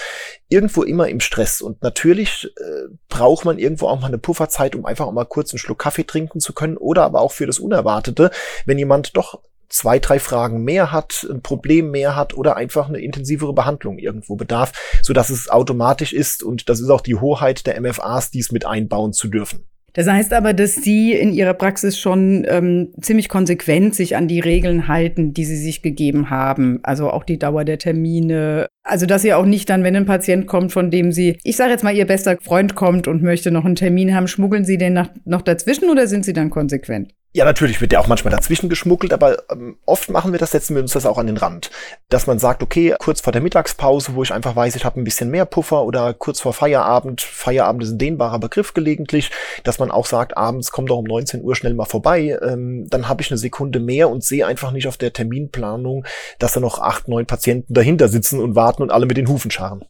irgendwo 0.49 0.83
immer 0.83 1.09
im 1.09 1.21
Stress. 1.21 1.61
Und 1.61 1.83
natürlich 1.83 2.53
äh, 2.57 2.89
braucht 3.09 3.45
man 3.45 3.59
irgendwo 3.59 3.89
auch 3.89 4.01
mal 4.01 4.09
eine 4.09 4.19
Pufferzeit, 4.19 4.75
um 4.75 4.85
einfach 4.85 5.07
auch 5.07 5.13
mal 5.13 5.25
kurz 5.25 5.53
einen 5.53 5.59
Schluck 5.59 5.79
Kaffee 5.79 6.05
trinken 6.05 6.41
zu 6.41 6.53
können 6.53 6.77
oder 6.77 7.05
aber 7.05 7.21
auch 7.21 7.33
für 7.33 7.47
das 7.47 7.59
Unerwartete, 7.59 8.31
wenn 8.67 8.79
jemand 8.79 9.17
doch 9.17 9.41
zwei, 9.71 9.99
drei 9.99 10.19
Fragen 10.19 10.65
mehr 10.65 10.93
hat, 10.93 11.27
ein 11.31 11.43
Problem 11.43 11.91
mehr 11.91 12.17
hat 12.17 12.35
oder 12.35 12.57
einfach 12.57 12.89
eine 12.89 13.01
intensivere 13.01 13.55
Behandlung 13.55 13.99
irgendwo 13.99 14.37
bedarf, 14.37 14.73
so 15.03 15.13
dass 15.13 15.31
es 15.31 15.49
automatisch 15.49 16.13
ist 16.13 16.43
und 16.43 16.69
das 16.69 16.81
ist 16.81 16.91
auch 16.91 17.01
die 17.01 17.15
Hoheit 17.15 17.67
der 17.67 17.81
MFAs, 17.81 18.31
dies 18.31 18.53
mit 18.53 18.67
einbauen 18.67 19.13
zu 19.13 19.29
dürfen. 19.29 19.70
Das 19.93 20.09
heißt 20.09 20.33
aber, 20.33 20.53
dass 20.53 20.77
Sie 20.77 21.13
in 21.13 21.33
Ihrer 21.33 21.55
Praxis 21.55 21.99
schon 21.99 22.47
ähm, 22.49 22.93
ziemlich 23.01 23.29
konsequent 23.29 23.95
sich 23.95 24.17
an 24.17 24.29
die 24.29 24.41
Regeln 24.41 24.89
halten, 24.89 25.35
die 25.35 25.45
Sie 25.45 25.57
sich 25.57 25.83
gegeben 25.83 26.31
haben. 26.31 26.81
Also 26.83 27.11
auch 27.11 27.25
die 27.25 27.39
Dauer 27.39 27.65
der 27.65 27.79
Termine. 27.79 28.67
Also 28.83 29.07
dass 29.07 29.23
Sie 29.23 29.35
auch 29.35 29.47
nicht 29.47 29.69
dann, 29.69 29.85
wenn 29.85 29.97
ein 29.97 30.07
Patient 30.07 30.47
kommt, 30.47 30.73
von 30.73 30.91
dem 30.91 31.13
Sie, 31.13 31.39
ich 31.45 31.57
sage 31.57 31.73
jetzt 31.73 31.85
mal, 31.85 31.95
Ihr 31.95 32.07
bester 32.07 32.37
Freund 32.41 32.75
kommt 32.75 33.09
und 33.09 33.23
möchte 33.23 33.51
noch 33.51 33.65
einen 33.65 33.77
Termin 33.77 34.15
haben, 34.15 34.29
schmuggeln 34.29 34.65
Sie 34.65 34.79
den 34.79 34.93
nach, 34.93 35.11
noch 35.25 35.43
dazwischen 35.43 35.91
oder 35.91 36.07
sind 36.07 36.25
Sie 36.25 36.33
dann 36.33 36.51
konsequent? 36.51 37.13
Ja, 37.33 37.45
natürlich 37.45 37.81
wird 37.81 37.93
der 37.93 38.01
auch 38.01 38.09
manchmal 38.09 38.33
dazwischen 38.33 38.69
geschmuggelt, 38.69 39.13
aber 39.13 39.45
ähm, 39.53 39.77
oft 39.87 40.11
machen 40.11 40.33
wir 40.33 40.41
das, 40.41 40.51
setzen 40.51 40.75
wir 40.75 40.83
uns 40.83 40.95
das 40.95 41.07
auch 41.07 41.17
an 41.17 41.29
den 41.29 41.37
Rand. 41.37 41.71
Dass 42.09 42.27
man 42.27 42.41
sagt, 42.41 42.61
okay, 42.61 42.97
kurz 42.99 43.21
vor 43.21 43.33
der 43.33 43.41
Mittagspause, 43.41 44.17
wo 44.17 44.25
ich 44.25 44.33
einfach 44.33 44.57
weiß, 44.57 44.75
ich 44.75 44.85
habe 44.85 45.01
ein 45.01 45.05
bisschen 45.05 45.31
mehr 45.31 45.45
Puffer 45.45 45.85
oder 45.85 46.13
kurz 46.13 46.41
vor 46.41 46.53
Feierabend, 46.53 47.21
Feierabend 47.21 47.85
ist 47.85 47.91
ein 47.91 47.99
dehnbarer 47.99 48.41
Begriff 48.41 48.75
gelegentlich, 48.75 49.31
dass 49.63 49.79
man 49.79 49.93
auch 49.93 50.07
sagt, 50.07 50.37
abends 50.37 50.73
kommt 50.73 50.91
doch 50.91 50.99
um 50.99 51.05
19 51.05 51.45
Uhr 51.45 51.55
schnell 51.55 51.75
mal 51.75 51.85
vorbei, 51.85 52.37
ähm, 52.43 52.89
dann 52.91 53.09
habe 53.09 53.23
ich 53.23 53.31
eine 53.31 53.39
Sekunde 53.39 53.79
mehr 53.79 54.11
und 54.11 54.25
sehe 54.25 54.45
einfach 54.45 54.73
nicht 54.73 54.89
auf 54.89 54.97
der 54.97 55.13
Terminplanung, 55.13 56.05
dass 56.41 56.55
da 56.55 56.59
noch 56.59 56.81
acht, 56.81 57.07
neun 57.07 57.27
Patienten 57.27 57.73
dahinter 57.73 58.09
sitzen 58.09 58.41
und 58.41 58.57
warten 58.57 58.83
und 58.83 58.91
alle 58.91 59.07
mit 59.07 59.17
den 59.17 59.29
Hufen 59.29 59.53
scharren. 59.53 59.85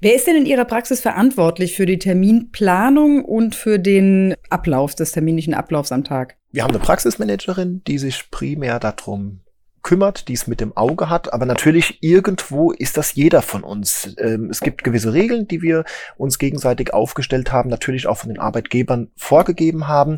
Wer 0.00 0.14
ist 0.14 0.26
denn 0.26 0.36
in 0.36 0.46
Ihrer 0.46 0.64
Praxis 0.64 1.00
verantwortlich 1.00 1.74
für 1.74 1.86
die 1.86 1.98
Terminplanung 1.98 3.24
und 3.24 3.54
für 3.54 3.78
den 3.78 4.34
Ablauf 4.50 4.94
des 4.94 5.12
terminlichen 5.12 5.54
Ablaufs 5.54 5.92
am 5.92 6.04
Tag? 6.04 6.36
Wir 6.56 6.62
haben 6.62 6.70
eine 6.70 6.82
Praxismanagerin, 6.82 7.82
die 7.86 7.98
sich 7.98 8.30
primär 8.30 8.80
darum 8.80 9.40
kümmert, 9.82 10.26
die 10.26 10.32
es 10.32 10.46
mit 10.46 10.62
dem 10.62 10.74
Auge 10.74 11.10
hat. 11.10 11.34
Aber 11.34 11.44
natürlich 11.44 11.98
irgendwo 12.02 12.72
ist 12.72 12.96
das 12.96 13.14
jeder 13.14 13.42
von 13.42 13.62
uns. 13.62 14.16
Ähm, 14.16 14.48
es 14.48 14.60
gibt 14.60 14.82
gewisse 14.82 15.12
Regeln, 15.12 15.46
die 15.46 15.60
wir 15.60 15.84
uns 16.16 16.38
gegenseitig 16.38 16.94
aufgestellt 16.94 17.52
haben, 17.52 17.68
natürlich 17.68 18.06
auch 18.06 18.16
von 18.16 18.30
den 18.30 18.38
Arbeitgebern 18.38 19.10
vorgegeben 19.16 19.86
haben, 19.86 20.16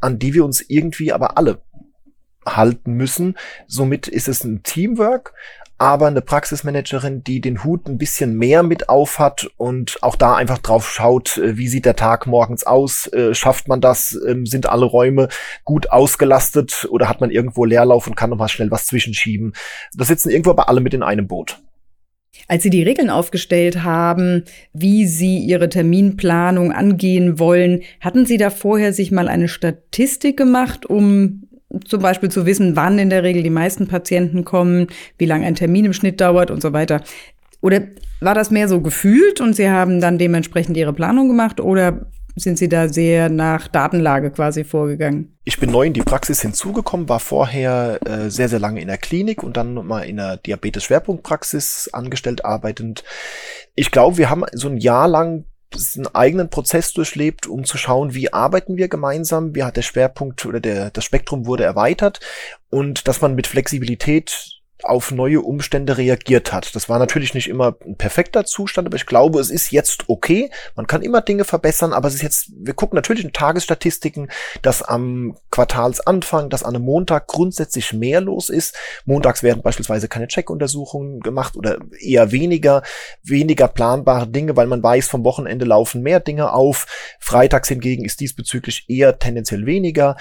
an 0.00 0.20
die 0.20 0.32
wir 0.32 0.44
uns 0.44 0.60
irgendwie 0.60 1.12
aber 1.12 1.36
alle 1.36 1.60
halten 2.46 2.92
müssen. 2.92 3.36
Somit 3.66 4.06
ist 4.06 4.28
es 4.28 4.44
ein 4.44 4.62
Teamwork, 4.62 5.34
aber 5.80 6.08
eine 6.08 6.20
Praxismanagerin, 6.20 7.24
die 7.24 7.40
den 7.40 7.64
Hut 7.64 7.88
ein 7.88 7.96
bisschen 7.96 8.36
mehr 8.36 8.62
mit 8.62 8.90
auf 8.90 9.18
hat 9.18 9.50
und 9.56 9.96
auch 10.02 10.14
da 10.14 10.36
einfach 10.36 10.58
drauf 10.58 10.90
schaut, 10.90 11.38
äh, 11.38 11.56
wie 11.56 11.68
sieht 11.68 11.86
der 11.86 11.96
Tag 11.96 12.26
morgens 12.26 12.64
aus, 12.64 13.06
äh, 13.14 13.34
schafft 13.34 13.66
man 13.66 13.80
das, 13.80 14.18
ähm, 14.28 14.44
sind 14.44 14.68
alle 14.68 14.84
Räume 14.84 15.28
gut 15.64 15.90
ausgelastet 15.90 16.86
oder 16.90 17.08
hat 17.08 17.22
man 17.22 17.30
irgendwo 17.30 17.64
Leerlauf 17.64 18.06
und 18.06 18.14
kann 18.14 18.28
nochmal 18.28 18.50
schnell 18.50 18.70
was 18.70 18.86
zwischenschieben. 18.86 19.54
Da 19.94 20.04
sitzen 20.04 20.28
irgendwo 20.28 20.50
aber 20.50 20.68
alle 20.68 20.82
mit 20.82 20.92
in 20.92 21.02
einem 21.02 21.26
Boot. 21.26 21.58
Als 22.46 22.62
Sie 22.62 22.70
die 22.70 22.82
Regeln 22.82 23.08
aufgestellt 23.08 23.82
haben, 23.82 24.44
wie 24.74 25.06
Sie 25.06 25.38
Ihre 25.38 25.70
Terminplanung 25.70 26.72
angehen 26.72 27.38
wollen, 27.38 27.82
hatten 28.00 28.26
Sie 28.26 28.36
da 28.36 28.50
vorher 28.50 28.92
sich 28.92 29.12
mal 29.12 29.28
eine 29.28 29.48
Statistik 29.48 30.36
gemacht, 30.36 30.84
um 30.84 31.48
zum 31.84 32.02
Beispiel 32.02 32.30
zu 32.30 32.46
wissen, 32.46 32.76
wann 32.76 32.98
in 32.98 33.10
der 33.10 33.22
Regel 33.22 33.42
die 33.42 33.50
meisten 33.50 33.86
Patienten 33.86 34.44
kommen, 34.44 34.88
wie 35.18 35.26
lange 35.26 35.46
ein 35.46 35.54
Termin 35.54 35.84
im 35.84 35.92
Schnitt 35.92 36.20
dauert 36.20 36.50
und 36.50 36.62
so 36.62 36.72
weiter. 36.72 37.02
Oder 37.60 37.82
war 38.20 38.34
das 38.34 38.50
mehr 38.50 38.68
so 38.68 38.80
gefühlt 38.80 39.40
und 39.40 39.54
Sie 39.54 39.70
haben 39.70 40.00
dann 40.00 40.18
dementsprechend 40.18 40.76
Ihre 40.76 40.92
Planung 40.92 41.28
gemacht 41.28 41.60
oder 41.60 42.06
sind 42.36 42.58
Sie 42.58 42.68
da 42.68 42.88
sehr 42.88 43.28
nach 43.28 43.68
Datenlage 43.68 44.30
quasi 44.30 44.64
vorgegangen? 44.64 45.36
Ich 45.44 45.58
bin 45.58 45.70
neu 45.70 45.86
in 45.86 45.92
die 45.92 46.02
Praxis 46.02 46.40
hinzugekommen, 46.40 47.08
war 47.08 47.20
vorher 47.20 47.98
äh, 48.06 48.30
sehr, 48.30 48.48
sehr 48.48 48.60
lange 48.60 48.80
in 48.80 48.88
der 48.88 48.98
Klinik 48.98 49.42
und 49.42 49.56
dann 49.56 49.74
mal 49.74 50.02
in 50.02 50.16
der 50.16 50.36
Diabetes-Schwerpunktpraxis 50.38 51.90
angestellt 51.92 52.44
arbeitend. 52.44 53.04
Ich 53.74 53.90
glaube, 53.90 54.16
wir 54.16 54.30
haben 54.30 54.44
so 54.52 54.68
ein 54.68 54.78
Jahr 54.78 55.08
lang 55.08 55.44
einen 55.96 56.14
eigenen 56.14 56.50
Prozess 56.50 56.92
durchlebt, 56.92 57.46
um 57.46 57.64
zu 57.64 57.78
schauen, 57.78 58.14
wie 58.14 58.32
arbeiten 58.32 58.76
wir 58.76 58.88
gemeinsam, 58.88 59.54
wie 59.54 59.62
hat 59.62 59.76
der 59.76 59.82
Schwerpunkt 59.82 60.44
oder 60.46 60.60
der, 60.60 60.90
das 60.90 61.04
Spektrum 61.04 61.46
wurde 61.46 61.64
erweitert 61.64 62.20
und 62.70 63.08
dass 63.08 63.20
man 63.20 63.34
mit 63.34 63.46
Flexibilität 63.46 64.59
auf 64.84 65.10
neue 65.10 65.40
Umstände 65.40 65.96
reagiert 65.96 66.52
hat. 66.52 66.74
Das 66.74 66.88
war 66.88 66.98
natürlich 66.98 67.34
nicht 67.34 67.48
immer 67.48 67.76
ein 67.84 67.96
perfekter 67.96 68.44
Zustand, 68.44 68.86
aber 68.86 68.96
ich 68.96 69.06
glaube, 69.06 69.40
es 69.40 69.50
ist 69.50 69.70
jetzt 69.70 70.08
okay. 70.08 70.50
Man 70.76 70.86
kann 70.86 71.02
immer 71.02 71.20
Dinge 71.20 71.44
verbessern, 71.44 71.92
aber 71.92 72.08
es 72.08 72.14
ist 72.14 72.22
jetzt, 72.22 72.52
wir 72.56 72.74
gucken 72.74 72.96
natürlich 72.96 73.24
in 73.24 73.32
Tagesstatistiken, 73.32 74.30
dass 74.62 74.82
am 74.82 75.36
Quartalsanfang, 75.50 76.50
dass 76.50 76.62
an 76.62 76.74
einem 76.74 76.84
Montag 76.84 77.26
grundsätzlich 77.26 77.92
mehr 77.92 78.20
los 78.20 78.48
ist. 78.48 78.76
Montags 79.04 79.42
werden 79.42 79.62
beispielsweise 79.62 80.08
keine 80.08 80.28
Checkuntersuchungen 80.28 81.20
gemacht 81.20 81.56
oder 81.56 81.78
eher 81.98 82.32
weniger, 82.32 82.82
weniger 83.22 83.68
planbare 83.68 84.28
Dinge, 84.28 84.56
weil 84.56 84.66
man 84.66 84.82
weiß, 84.82 85.08
vom 85.08 85.24
Wochenende 85.24 85.64
laufen 85.64 86.02
mehr 86.02 86.20
Dinge 86.20 86.52
auf. 86.52 86.86
Freitags 87.20 87.68
hingegen 87.68 88.04
ist 88.04 88.20
diesbezüglich 88.20 88.86
eher 88.88 89.18
tendenziell 89.18 89.66
weniger, 89.66 90.16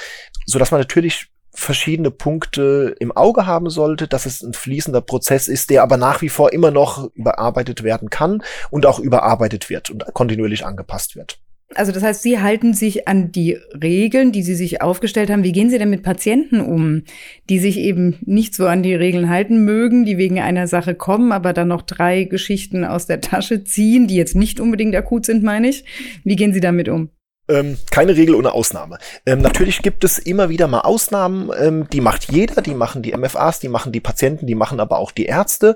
so 0.46 0.60
dass 0.60 0.72
man 0.72 0.82
natürlich 0.82 1.30
verschiedene 1.51 2.12
Punkte 2.12 2.96
im 3.00 3.12
Auge 3.12 3.46
haben 3.46 3.70
sollte, 3.70 4.08
dass 4.08 4.25
es 4.25 4.41
ein 4.41 4.53
fließender 4.53 5.01
Prozess 5.01 5.48
ist, 5.48 5.70
der 5.70 5.84
aber 5.84 5.98
nach 5.98 6.22
wie 6.22 6.29
vor 6.29 6.53
immer 6.53 6.72
noch 6.72 7.10
überarbeitet 7.15 7.84
werden 7.84 8.10
kann 8.10 8.44
und 8.70 8.86
auch 8.86 9.00
überarbeitet 9.00 9.70
wird 9.70 9.89
und 9.89 10.06
kontinuierlich 10.13 10.65
angepasst 10.65 11.15
wird. 11.15 11.39
Also 11.75 11.91
das 11.91 12.01
heißt, 12.01 12.24
Sie 12.24 12.39
halten 12.39 12.74
sich 12.74 13.08
an 13.08 13.32
die 13.32 13.58
Regeln, 13.79 14.32
die 14.32 14.41
Sie 14.41 14.56
sich 14.56 14.82
aufgestellt 14.82 15.29
haben. 15.29 15.44
Wie 15.44 15.51
gehen 15.51 15.70
Sie 15.70 15.77
denn 15.77 15.91
mit 15.91 16.01
Patienten 16.01 16.62
um, 16.62 17.03
die 17.48 17.60
sich 17.60 17.77
eben 17.77 18.18
nicht 18.22 18.56
so 18.56 18.65
an 18.65 18.82
die 18.82 18.96
Regeln 18.96 19.29
halten 19.29 19.63
mögen, 19.63 20.03
die 20.03 20.18
wegen 20.18 20.39
einer 20.39 20.68
Sache 20.68 20.96
kommen, 20.96 21.32
aber 21.32 21.53
dann 21.53 21.68
noch 21.68 21.84
drei 21.84 22.24
Geschichten 22.24 22.86
aus 22.86 23.06
der 23.06 23.22
Tasche 23.22 23.63
ziehen, 23.63 24.08
die 24.08 24.15
jetzt 24.15 24.36
nicht 24.36 24.60
unbedingt 24.60 24.96
akut 24.96 25.27
sind, 25.27 25.44
meine 25.44 25.70
ich? 25.70 25.86
Wie 26.24 26.36
gehen 26.36 26.53
Sie 26.53 26.60
damit 26.60 26.89
um? 26.89 27.10
Ähm, 27.50 27.79
keine 27.89 28.15
Regel 28.15 28.36
ohne 28.36 28.53
Ausnahme. 28.53 29.00
Ähm, 29.25 29.41
natürlich 29.41 29.82
gibt 29.82 30.03
es 30.03 30.20
immer 30.20 30.50
wieder 30.50 30.68
mal 30.68 30.82
Ausnahmen, 30.82 31.50
ähm, 31.60 31.89
die 31.91 32.00
macht 32.00 32.32
jeder, 32.32 32.62
die 32.62 32.75
machen 32.75 33.01
die 33.01 33.12
MFAs, 33.18 33.60
die 33.60 33.70
machen 33.70 33.91
die 33.91 34.00
Patienten, 34.00 34.46
die 34.46 34.53
machen 34.53 34.79
aber 34.79 35.00
auch 35.00 35.12
die 35.12 35.25
Ärzte. 35.25 35.75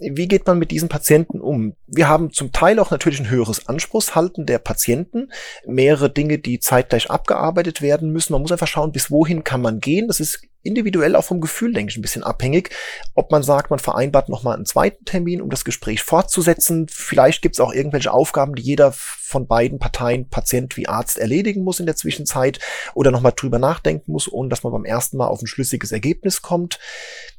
Wie 0.00 0.26
geht 0.26 0.44
man 0.46 0.58
mit 0.58 0.72
diesen 0.72 0.88
Patienten 0.88 1.40
um? 1.40 1.76
Wir 1.86 2.08
haben 2.08 2.32
zum 2.32 2.50
Teil 2.50 2.80
auch 2.80 2.90
natürlich 2.90 3.20
ein 3.20 3.30
höheres 3.30 3.68
Anspruchshalten 3.68 4.44
der 4.44 4.58
Patienten, 4.58 5.30
mehrere 5.64 6.10
Dinge, 6.10 6.38
die 6.38 6.58
zeitgleich 6.58 7.10
abgearbeitet 7.10 7.80
werden 7.80 8.10
müssen. 8.10 8.32
Man 8.32 8.42
muss 8.42 8.50
einfach 8.50 8.66
schauen, 8.66 8.90
bis 8.90 9.12
wohin 9.12 9.44
kann 9.44 9.62
man 9.62 9.78
gehen. 9.78 10.08
Das 10.08 10.18
ist 10.18 10.42
individuell 10.64 11.14
auch 11.14 11.24
vom 11.24 11.40
Gefühl, 11.40 11.72
denke 11.72 11.90
ich, 11.90 11.96
ein 11.96 12.02
bisschen 12.02 12.24
abhängig, 12.24 12.70
ob 13.14 13.30
man 13.30 13.42
sagt, 13.42 13.70
man 13.70 13.78
vereinbart 13.78 14.28
nochmal 14.28 14.56
einen 14.56 14.66
zweiten 14.66 15.04
Termin, 15.04 15.40
um 15.40 15.50
das 15.50 15.64
Gespräch 15.64 16.02
fortzusetzen. 16.02 16.86
Vielleicht 16.90 17.42
gibt 17.42 17.56
es 17.56 17.60
auch 17.60 17.72
irgendwelche 17.72 18.12
Aufgaben, 18.12 18.54
die 18.54 18.62
jeder 18.62 18.92
von 18.92 19.46
beiden 19.46 19.78
Parteien, 19.78 20.28
Patient 20.28 20.76
wie 20.76 20.88
Arzt, 20.88 21.18
erledigen 21.18 21.62
muss 21.64 21.80
in 21.80 21.86
der 21.86 21.96
Zwischenzeit 21.96 22.58
oder 22.94 23.10
nochmal 23.10 23.32
drüber 23.36 23.58
nachdenken 23.58 24.12
muss, 24.12 24.32
ohne 24.32 24.48
dass 24.48 24.62
man 24.62 24.72
beim 24.72 24.84
ersten 24.84 25.16
Mal 25.16 25.26
auf 25.26 25.42
ein 25.42 25.46
schlüssiges 25.46 25.92
Ergebnis 25.92 26.42
kommt. 26.42 26.78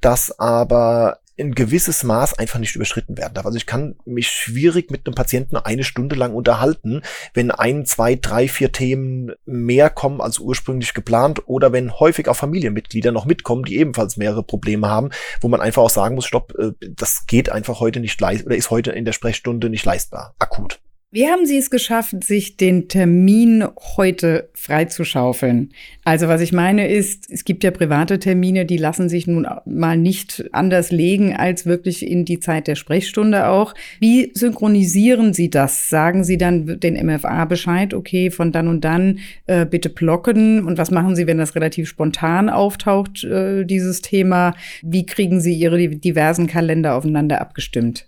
Das 0.01 0.37
aber 0.39 1.19
ein 1.37 1.53
gewisses 1.53 2.03
Maß 2.03 2.37
einfach 2.39 2.59
nicht 2.59 2.75
überschritten 2.75 3.17
werden 3.17 3.33
darf. 3.33 3.45
Also 3.45 3.57
ich 3.57 3.65
kann 3.65 3.95
mich 4.05 4.29
schwierig 4.29 4.91
mit 4.91 5.05
einem 5.05 5.15
Patienten 5.15 5.57
eine 5.57 5.83
Stunde 5.83 6.15
lang 6.15 6.33
unterhalten, 6.33 7.01
wenn 7.33 7.51
ein, 7.51 7.85
zwei, 7.85 8.15
drei, 8.15 8.47
vier 8.47 8.71
Themen 8.71 9.33
mehr 9.45 9.89
kommen 9.89 10.21
als 10.21 10.39
ursprünglich 10.39 10.93
geplant 10.93 11.41
oder 11.47 11.73
wenn 11.73 11.99
häufig 11.99 12.27
auch 12.27 12.35
Familienmitglieder 12.35 13.11
noch 13.11 13.25
mitkommen, 13.25 13.63
die 13.63 13.77
ebenfalls 13.77 14.17
mehrere 14.17 14.43
Probleme 14.43 14.87
haben, 14.87 15.09
wo 15.41 15.47
man 15.47 15.61
einfach 15.61 15.81
auch 15.83 15.89
sagen 15.89 16.15
muss, 16.15 16.25
stopp, 16.25 16.53
äh, 16.57 16.71
das 16.79 17.25
geht 17.25 17.49
einfach 17.49 17.79
heute 17.79 17.99
nicht 17.99 18.19
leist 18.19 18.45
oder 18.45 18.55
ist 18.55 18.71
heute 18.71 18.91
in 18.91 19.05
der 19.05 19.13
Sprechstunde 19.13 19.69
nicht 19.69 19.85
leistbar, 19.85 20.35
akut. 20.39 20.79
Wie 21.15 21.27
haben 21.27 21.45
Sie 21.45 21.57
es 21.57 21.69
geschafft, 21.69 22.25
sich 22.25 22.57
den 22.57 22.89
Termin 22.89 23.63
heute 23.95 24.49
freizuschaufeln? 24.53 25.71
Also 26.03 26.27
was 26.27 26.41
ich 26.41 26.51
meine 26.51 26.89
ist, 26.89 27.31
es 27.31 27.45
gibt 27.45 27.63
ja 27.63 27.71
private 27.71 28.19
Termine, 28.19 28.65
die 28.65 28.75
lassen 28.75 29.07
sich 29.07 29.25
nun 29.25 29.47
mal 29.65 29.97
nicht 29.97 30.43
anders 30.51 30.91
legen 30.91 31.33
als 31.33 31.65
wirklich 31.65 32.05
in 32.05 32.25
die 32.25 32.41
Zeit 32.41 32.67
der 32.67 32.75
Sprechstunde 32.75 33.47
auch. 33.47 33.73
Wie 34.01 34.31
synchronisieren 34.33 35.33
Sie 35.33 35.49
das? 35.49 35.89
Sagen 35.89 36.25
Sie 36.25 36.37
dann 36.37 36.81
den 36.81 36.95
MFA 37.05 37.45
Bescheid, 37.45 37.93
okay, 37.93 38.29
von 38.29 38.51
dann 38.51 38.67
und 38.67 38.83
dann 38.83 39.19
äh, 39.45 39.65
bitte 39.65 39.87
blocken? 39.89 40.65
Und 40.65 40.77
was 40.77 40.91
machen 40.91 41.15
Sie, 41.15 41.27
wenn 41.27 41.37
das 41.37 41.55
relativ 41.55 41.87
spontan 41.87 42.49
auftaucht, 42.49 43.23
äh, 43.23 43.63
dieses 43.63 44.01
Thema? 44.01 44.53
Wie 44.81 45.05
kriegen 45.05 45.39
Sie 45.39 45.53
Ihre 45.53 45.87
diversen 45.87 46.47
Kalender 46.47 46.95
aufeinander 46.95 47.39
abgestimmt? 47.39 48.05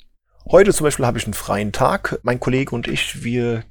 Heute 0.49 0.73
zum 0.73 0.85
Beispiel 0.85 1.05
habe 1.05 1.17
ich 1.17 1.25
einen 1.25 1.33
freien 1.33 1.73
Tag. 1.73 2.19
Mein 2.23 2.39
Kollege 2.39 2.73
und 2.73 2.87
ich, 2.87 3.21
wir 3.21 3.65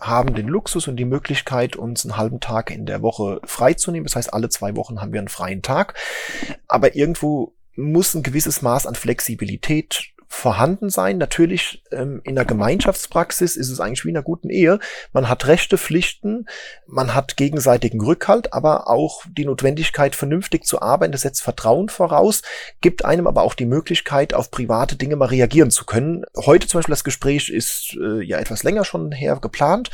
haben 0.00 0.34
den 0.34 0.48
Luxus 0.48 0.88
und 0.88 0.96
die 0.96 1.04
Möglichkeit, 1.04 1.76
uns 1.76 2.06
einen 2.06 2.16
halben 2.16 2.40
Tag 2.40 2.70
in 2.70 2.86
der 2.86 3.02
Woche 3.02 3.40
freizunehmen. 3.44 4.06
Das 4.06 4.16
heißt, 4.16 4.32
alle 4.32 4.48
zwei 4.48 4.76
Wochen 4.76 5.02
haben 5.02 5.12
wir 5.12 5.20
einen 5.20 5.28
freien 5.28 5.60
Tag. 5.60 5.92
Aber 6.68 6.96
irgendwo 6.96 7.52
muss 7.74 8.14
ein 8.14 8.22
gewisses 8.22 8.62
Maß 8.62 8.86
an 8.86 8.94
Flexibilität 8.94 10.04
vorhanden 10.28 10.90
sein. 10.90 11.18
Natürlich 11.18 11.82
ähm, 11.92 12.20
in 12.24 12.34
der 12.34 12.44
Gemeinschaftspraxis 12.44 13.56
ist 13.56 13.70
es 13.70 13.80
eigentlich 13.80 14.04
wie 14.04 14.10
in 14.10 14.16
einer 14.16 14.24
guten 14.24 14.50
Ehe. 14.50 14.78
Man 15.12 15.28
hat 15.28 15.46
Rechte, 15.46 15.78
Pflichten, 15.78 16.46
man 16.86 17.14
hat 17.14 17.36
gegenseitigen 17.36 18.00
Rückhalt, 18.00 18.52
aber 18.52 18.88
auch 18.88 19.24
die 19.26 19.44
Notwendigkeit, 19.44 20.14
vernünftig 20.14 20.64
zu 20.64 20.82
arbeiten. 20.82 21.12
Das 21.12 21.22
setzt 21.22 21.42
Vertrauen 21.42 21.88
voraus, 21.88 22.42
gibt 22.80 23.04
einem 23.04 23.26
aber 23.26 23.42
auch 23.42 23.54
die 23.54 23.66
Möglichkeit, 23.66 24.34
auf 24.34 24.50
private 24.50 24.96
Dinge 24.96 25.16
mal 25.16 25.26
reagieren 25.26 25.70
zu 25.70 25.84
können. 25.84 26.24
Heute 26.36 26.66
zum 26.66 26.78
Beispiel 26.78 26.92
das 26.92 27.04
Gespräch 27.04 27.48
ist 27.48 27.96
äh, 28.00 28.22
ja 28.22 28.38
etwas 28.38 28.62
länger 28.62 28.84
schon 28.84 29.12
her 29.12 29.38
geplant 29.40 29.90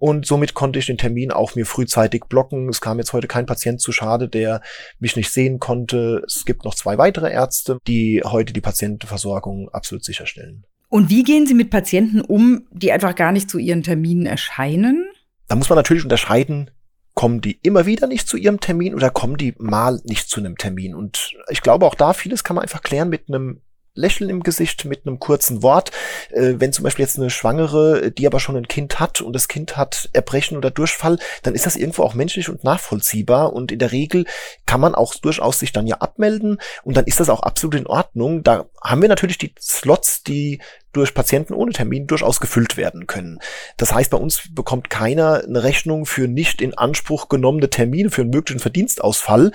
und 0.00 0.24
somit 0.24 0.54
konnte 0.54 0.78
ich 0.78 0.86
den 0.86 0.96
Termin 0.96 1.30
auch 1.30 1.54
mir 1.54 1.66
frühzeitig 1.66 2.24
blocken. 2.24 2.70
Es 2.70 2.80
kam 2.80 2.98
jetzt 2.98 3.12
heute 3.12 3.28
kein 3.28 3.44
Patient 3.44 3.82
zu 3.82 3.92
schade, 3.92 4.28
der 4.28 4.62
mich 4.98 5.14
nicht 5.14 5.30
sehen 5.30 5.60
konnte. 5.60 6.22
Es 6.26 6.46
gibt 6.46 6.64
noch 6.64 6.74
zwei 6.74 6.96
weitere 6.96 7.30
Ärzte, 7.30 7.78
die 7.86 8.22
heute 8.24 8.54
die 8.54 8.62
Patientenversorgung 8.62 9.68
absolut 9.74 10.04
sicherstellen. 10.04 10.64
Und 10.88 11.08
wie 11.08 11.22
gehen 11.22 11.46
Sie 11.46 11.54
mit 11.54 11.70
Patienten 11.70 12.20
um, 12.20 12.66
die 12.72 12.90
einfach 12.90 13.14
gar 13.14 13.32
nicht 13.32 13.48
zu 13.48 13.58
ihren 13.58 13.82
Terminen 13.82 14.26
erscheinen? 14.26 15.08
Da 15.46 15.56
muss 15.56 15.68
man 15.68 15.76
natürlich 15.76 16.02
unterscheiden, 16.02 16.70
kommen 17.14 17.40
die 17.40 17.58
immer 17.62 17.86
wieder 17.86 18.06
nicht 18.06 18.26
zu 18.26 18.36
ihrem 18.36 18.60
Termin 18.60 18.94
oder 18.94 19.10
kommen 19.10 19.36
die 19.36 19.54
mal 19.58 20.00
nicht 20.04 20.28
zu 20.28 20.40
einem 20.40 20.56
Termin? 20.56 20.94
Und 20.94 21.34
ich 21.48 21.62
glaube, 21.62 21.86
auch 21.86 21.94
da 21.94 22.12
vieles 22.12 22.44
kann 22.44 22.56
man 22.56 22.62
einfach 22.62 22.82
klären 22.82 23.08
mit 23.08 23.28
einem 23.28 23.60
Lächeln 23.94 24.30
im 24.30 24.42
Gesicht 24.42 24.84
mit 24.84 25.06
einem 25.06 25.18
kurzen 25.18 25.62
Wort. 25.62 25.90
Äh, 26.30 26.54
wenn 26.56 26.72
zum 26.72 26.84
Beispiel 26.84 27.04
jetzt 27.04 27.18
eine 27.18 27.30
Schwangere, 27.30 28.10
die 28.10 28.26
aber 28.26 28.40
schon 28.40 28.56
ein 28.56 28.68
Kind 28.68 29.00
hat 29.00 29.20
und 29.20 29.32
das 29.32 29.48
Kind 29.48 29.76
hat 29.76 30.08
Erbrechen 30.12 30.56
oder 30.56 30.70
Durchfall, 30.70 31.18
dann 31.42 31.54
ist 31.54 31.66
das 31.66 31.76
irgendwo 31.76 32.02
auch 32.02 32.14
menschlich 32.14 32.48
und 32.48 32.64
nachvollziehbar 32.64 33.52
und 33.52 33.72
in 33.72 33.78
der 33.78 33.92
Regel 33.92 34.24
kann 34.66 34.80
man 34.80 34.94
auch 34.94 35.14
durchaus 35.14 35.58
sich 35.58 35.72
dann 35.72 35.86
ja 35.86 35.96
abmelden 35.96 36.58
und 36.82 36.96
dann 36.96 37.04
ist 37.04 37.20
das 37.20 37.30
auch 37.30 37.42
absolut 37.42 37.74
in 37.74 37.86
Ordnung. 37.86 38.42
Da 38.42 38.66
haben 38.82 39.02
wir 39.02 39.08
natürlich 39.08 39.38
die 39.38 39.54
Slots, 39.60 40.22
die 40.22 40.60
durch 40.92 41.14
Patienten 41.14 41.54
ohne 41.54 41.72
Termin 41.72 42.06
durchaus 42.06 42.40
gefüllt 42.40 42.76
werden 42.76 43.06
können. 43.06 43.38
Das 43.76 43.94
heißt, 43.94 44.10
bei 44.10 44.16
uns 44.18 44.42
bekommt 44.52 44.90
keiner 44.90 45.42
eine 45.44 45.62
Rechnung 45.62 46.06
für 46.06 46.26
nicht 46.26 46.60
in 46.60 46.74
Anspruch 46.74 47.28
genommene 47.28 47.70
Termine 47.70 48.10
für 48.10 48.22
einen 48.22 48.30
möglichen 48.30 48.60
Verdienstausfall. 48.60 49.52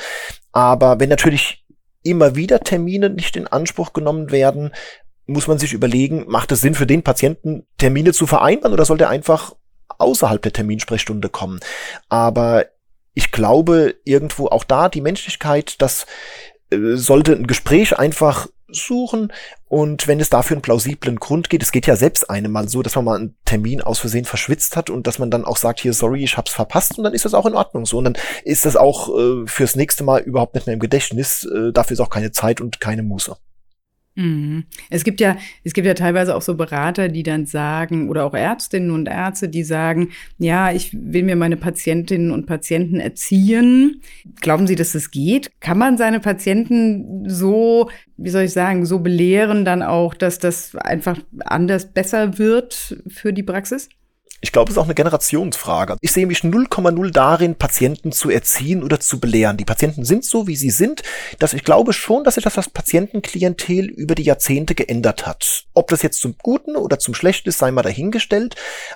Aber 0.51 1.00
wenn 1.00 1.10
natürlich 1.10 1.64
immer 2.05 2.35
wieder 2.35 2.62
Termine 2.62 3.09
nicht 3.09 3.35
in 3.35 3.47
Anspruch 3.47 3.91
genommen 3.91 4.31
werden, 4.31 4.71
muss 5.27 5.47
man 5.47 5.57
sich 5.57 5.74
überlegen, 5.74 6.25
macht 6.27 6.51
es 6.51 6.62
Sinn 6.62 6.75
für 6.75 6.85
den 6.85 7.03
Patienten, 7.03 7.65
Termine 7.77 8.13
zu 8.13 8.27
vereinbaren 8.27 8.74
oder 8.74 8.85
soll 8.85 8.97
der 8.97 9.09
einfach 9.09 9.55
außerhalb 9.97 10.41
der 10.41 10.53
Terminsprechstunde 10.53 11.29
kommen? 11.29 11.59
Aber 12.07 12.65
ich 13.13 13.31
glaube, 13.31 13.95
irgendwo 14.03 14.47
auch 14.47 14.63
da 14.63 14.88
die 14.89 15.01
Menschlichkeit, 15.01 15.81
das 15.81 16.05
äh, 16.69 16.95
sollte 16.95 17.33
ein 17.33 17.47
Gespräch 17.47 17.97
einfach 17.97 18.47
suchen. 18.67 19.31
Und 19.67 20.07
wenn 20.07 20.19
es 20.19 20.29
dafür 20.29 20.55
einen 20.55 20.62
plausiblen 20.62 21.17
Grund 21.17 21.50
geht, 21.50 21.63
es 21.63 21.72
geht 21.72 21.88
ja 21.88 21.95
selbst 21.95 22.29
einem 22.29 22.51
mal 22.51 22.69
so, 22.69 22.81
dass 22.81 22.95
man 22.95 23.05
mal 23.05 23.15
einen 23.17 23.36
Termin 23.45 23.81
aus 23.81 24.00
Versehen 24.00 24.25
verschwitzt 24.25 24.75
hat 24.75 24.89
und 24.89 25.07
dass 25.07 25.19
man 25.19 25.31
dann 25.31 25.45
auch 25.45 25.57
sagt, 25.57 25.79
hier, 25.79 25.93
sorry, 25.93 26.24
ich 26.24 26.38
hab's 26.38 26.51
verpasst 26.51 26.98
und 26.98 27.03
dann 27.03 27.13
ist 27.13 27.25
das 27.25 27.34
auch 27.34 27.45
in 27.45 27.55
Ordnung 27.55 27.86
so. 27.86 27.98
Und 27.98 28.05
dann 28.05 28.17
ist 28.43 28.65
das 28.65 28.75
auch 28.75 29.10
äh, 29.17 29.48
fürs 29.48 29.75
nächste 29.75 30.03
Mal 30.03 30.22
überhaupt 30.22 30.55
nicht 30.55 30.67
mehr 30.67 30.74
im 30.74 30.79
Gedächtnis, 30.79 31.45
äh, 31.45 31.72
dafür 31.72 31.95
ist 31.95 32.01
auch 32.01 32.10
keine 32.10 32.31
Zeit 32.31 32.62
und 32.62 32.79
keine 32.79 33.03
Muße. 33.03 33.38
Mhm. 34.15 34.63
Es 34.89 35.03
gibt 35.03 35.19
ja, 35.19 35.38
es 35.63 35.74
gibt 35.74 35.86
ja 35.86 35.93
teilweise 35.93 36.36
auch 36.36 36.41
so 36.41 36.55
Berater, 36.55 37.10
die 37.10 37.24
dann 37.24 37.45
sagen, 37.45 38.10
oder 38.10 38.24
auch 38.24 38.34
Ärztinnen 38.34 38.91
und 38.91 39.07
Ärzte, 39.07 39.50
die 39.50 39.63
sagen, 39.63 40.10
ja, 40.38 40.72
ich 40.72 40.93
will 40.93 41.24
mir 41.24 41.36
meine 41.36 41.57
Patientinnen 41.57 42.31
und 42.31 42.45
Patienten 42.45 43.01
erziehen. 43.01 44.01
Glauben 44.39 44.67
Sie, 44.67 44.75
dass 44.75 44.93
das 44.93 45.12
geht? 45.12 45.51
Kann 45.60 45.77
man 45.77 45.98
seine 45.98 46.22
Patienten 46.22 47.29
so, 47.29 47.90
wie 48.16 48.29
soll 48.29 48.44
ich 48.44 48.53
sagen, 48.53 48.85
so 48.85 49.00
belehren 49.00 49.66
dann 49.66 49.83
auch, 49.83 50.13
dass 50.13 50.40
das 50.40 50.75
einfach 50.75 51.20
anders 51.44 51.92
besser 51.92 52.37
wird 52.37 52.98
für 53.07 53.33
die 53.33 53.44
Praxis? 53.44 53.90
Ich 54.41 54.51
glaube, 54.51 54.69
es 54.69 54.75
ist 54.75 54.79
auch 54.79 54.85
eine 54.85 54.95
Generationsfrage. 54.95 55.98
Ich 56.01 56.11
sehe 56.11 56.27
mich 56.27 56.39
0,0 56.39 57.11
darin, 57.11 57.55
Patienten 57.55 58.11
zu 58.11 58.29
erziehen 58.29 58.83
oder 58.83 59.00
zu 59.00 59.19
belehren. 59.19 59.57
Die 59.57 59.65
Patienten 59.65 60.03
sind 60.03 60.25
so, 60.25 60.45
wie 60.45 60.57
sie 60.57 60.69
sind. 60.69 61.03
Dass 61.39 61.53
ich 61.53 61.63
glaube 61.63 61.93
schon, 61.93 62.24
dass 62.24 62.35
sich 62.35 62.43
das, 62.43 62.53
das 62.53 62.69
Patientenklientel 62.69 63.85
über 63.85 64.13
die 64.13 64.24
Jahrzehnte 64.24 64.75
geändert 64.75 65.25
hat. 65.25 65.65
Ob 65.74 65.87
das 65.87 66.01
jetzt 66.01 66.19
zum 66.19 66.35
Guten 66.37 66.75
oder 66.75 67.00
zum 67.00 67.13
Schlechten 67.13 67.50
ist, 67.50 67.59
sei 67.59 67.71
mal 67.71 67.81
dahingestellt. 67.81 68.55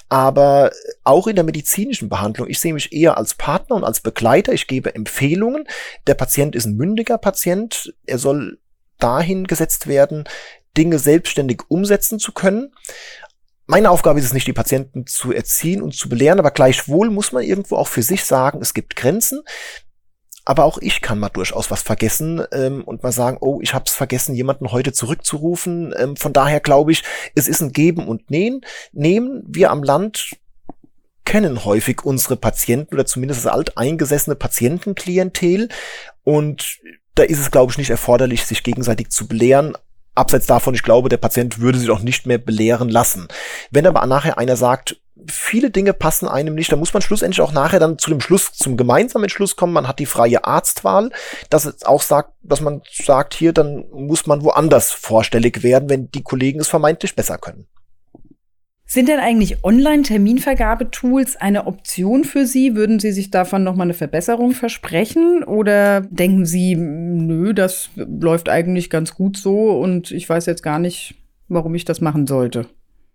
Aber 0.10 0.72
auch 1.04 1.26
in 1.28 1.36
der 1.36 1.46
medizinischen 1.46 2.10
Behandlung, 2.10 2.50
ich 2.50 2.60
sehe 2.60 2.74
mich 2.74 2.92
eher 2.92 3.18
als 3.18 3.34
Partner 3.34 3.78
und 3.78 3.86
als 3.86 4.02
Begleiter. 4.02 4.52
Ich 4.52 4.68
gebe 4.68 4.94
Empfehlungen. 4.94 5.68
Der 6.06 6.16
Patient 6.16 6.54
ist 6.54 6.66
ein 6.66 6.76
mündiger 6.76 7.18
Patient. 7.18 7.94
Er 8.06 8.20
soll 8.20 8.60
dahin 9.00 9.48
gesetzt 9.48 9.88
werden, 9.88 10.26
Dinge 10.78 11.00
selbstständig 11.00 11.62
umsetzen 11.70 12.20
zu 12.20 12.34
können 12.34 12.72
meine 13.70 13.92
Aufgabe 13.92 14.18
ist 14.20 14.26
es 14.26 14.34
nicht, 14.34 14.48
die 14.48 14.54
Patienten 14.54 15.06
zu 15.06 15.32
erziehen 15.32 15.84
und 15.84 15.94
zu 15.94 16.10
belehren, 16.10 16.40
aber 16.40 16.50
gleichwohl 16.50 17.12
muss 17.12 17.32
man 17.32 17.44
irgendwo 17.44 17.76
auch 17.76 17.88
für 17.88 18.02
sich 18.02 18.26
sagen, 18.26 18.60
es 18.64 18.74
gibt 18.74 18.96
Grenzen. 18.96 19.44
Aber 20.44 20.66
auch 20.66 20.80
ich 20.80 21.02
kann 21.02 21.20
mal 21.20 21.30
durchaus 21.30 21.70
was 21.70 21.84
vergessen 21.84 22.44
ähm, 22.52 22.84
und 22.84 23.04
mal 23.04 23.12
sagen, 23.12 23.38
oh, 23.42 23.60
ich 23.62 23.76
habe 23.76 23.86
es 23.86 23.94
vergessen, 23.94 24.34
jemanden 24.34 24.72
heute 24.72 24.92
zurückzurufen. 24.92 25.94
Ähm, 25.96 26.16
von 26.16 26.34
daher 26.34 26.60
glaube 26.60 26.92
ich, 26.92 27.04
es 27.36 27.48
ist 27.48 27.62
ein 27.62 27.72
Geben 27.72 28.08
und 28.08 28.32
Nehmen. 28.32 28.62
Nehmen 28.92 29.44
wir 29.46 29.70
am 29.70 29.84
Land 29.84 30.32
kennen 31.24 31.64
häufig 31.64 32.04
unsere 32.04 32.38
Patienten 32.38 32.96
oder 32.96 33.06
zumindest 33.06 33.46
das 33.46 33.54
alteingesessene 33.54 34.36
Patientenklientel 34.36 35.70
und 36.24 36.80
da 37.14 37.22
ist 37.22 37.40
es, 37.40 37.52
glaube 37.52 37.72
ich, 37.72 37.78
nicht 37.78 37.92
erforderlich, 37.92 38.46
sich 38.46 38.64
gegenseitig 38.64 39.10
zu 39.10 39.28
belehren, 39.28 39.76
Abseits 40.20 40.46
davon, 40.46 40.76
ich 40.76 40.84
glaube, 40.84 41.10
der 41.10 41.18
Patient 41.18 41.60
würde 41.60 41.80
sich 41.80 41.90
auch 41.90 42.02
nicht 42.02 42.26
mehr 42.26 42.38
belehren 42.38 42.90
lassen. 42.90 43.28
Wenn 43.72 43.88
aber 43.88 44.06
nachher 44.06 44.38
einer 44.38 44.56
sagt, 44.56 44.98
viele 45.28 45.72
Dinge 45.72 45.94
passen 45.94 46.28
einem 46.28 46.56
nicht, 46.56 46.72
dann 46.72 46.80
muss 46.80 46.94
man 46.94 47.02
schlussendlich 47.02 47.42
auch 47.42 47.52
nachher 47.52 47.80
dann 47.80 47.98
zu 47.98 48.10
dem 48.10 48.22
Schluss, 48.22 48.54
zum 48.54 48.78
gemeinsamen 48.78 49.30
Schluss 49.30 49.56
kommen, 49.56 49.74
man 49.74 49.88
hat 49.88 50.00
die 50.00 50.06
freie 50.06 50.46
Arztwahl, 50.46 51.12
dass 51.50 51.66
es 51.66 51.84
auch 51.84 52.02
sagt, 52.02 52.34
dass 52.42 52.62
man 52.62 52.82
sagt, 52.92 53.34
hier, 53.34 53.54
dann 53.54 53.86
muss 53.92 54.28
man 54.28 54.44
woanders 54.44 54.92
vorstellig 54.92 55.64
werden, 55.64 55.90
wenn 55.90 56.12
die 56.12 56.24
Kollegen 56.24 56.60
es 56.60 56.68
vermeintlich 56.68 57.16
besser 57.16 57.38
können. 57.38 57.68
Sind 58.92 59.08
denn 59.08 59.20
eigentlich 59.20 59.64
Online-Terminvergabetools 59.64 61.36
eine 61.36 61.68
Option 61.68 62.24
für 62.24 62.48
Sie? 62.48 62.76
Würden 62.76 63.00
Sie 63.00 63.12
sich 63.12 63.30
davon 63.30 63.64
nochmal 63.64 63.86
eine 63.86 63.94
Verbesserung 63.94 64.54
versprechen? 64.54 65.44
Oder 65.44 66.02
denken 66.02 66.48
Sie, 66.48 66.76
nö, 66.76 67.54
das 67.54 67.92
läuft 67.96 68.50
eigentlich 68.50 68.90
ganz 68.90 69.14
gut 69.14 69.38
so 69.38 69.80
und 69.80 70.10
ich 70.10 70.28
weiß 70.28 70.48
jetzt 70.48 70.64
gar 70.64 70.80
nicht, 70.80 71.14
warum 71.50 71.76
ich 71.76 71.86
das 71.86 72.02
machen 72.02 72.26
sollte? 72.26 72.66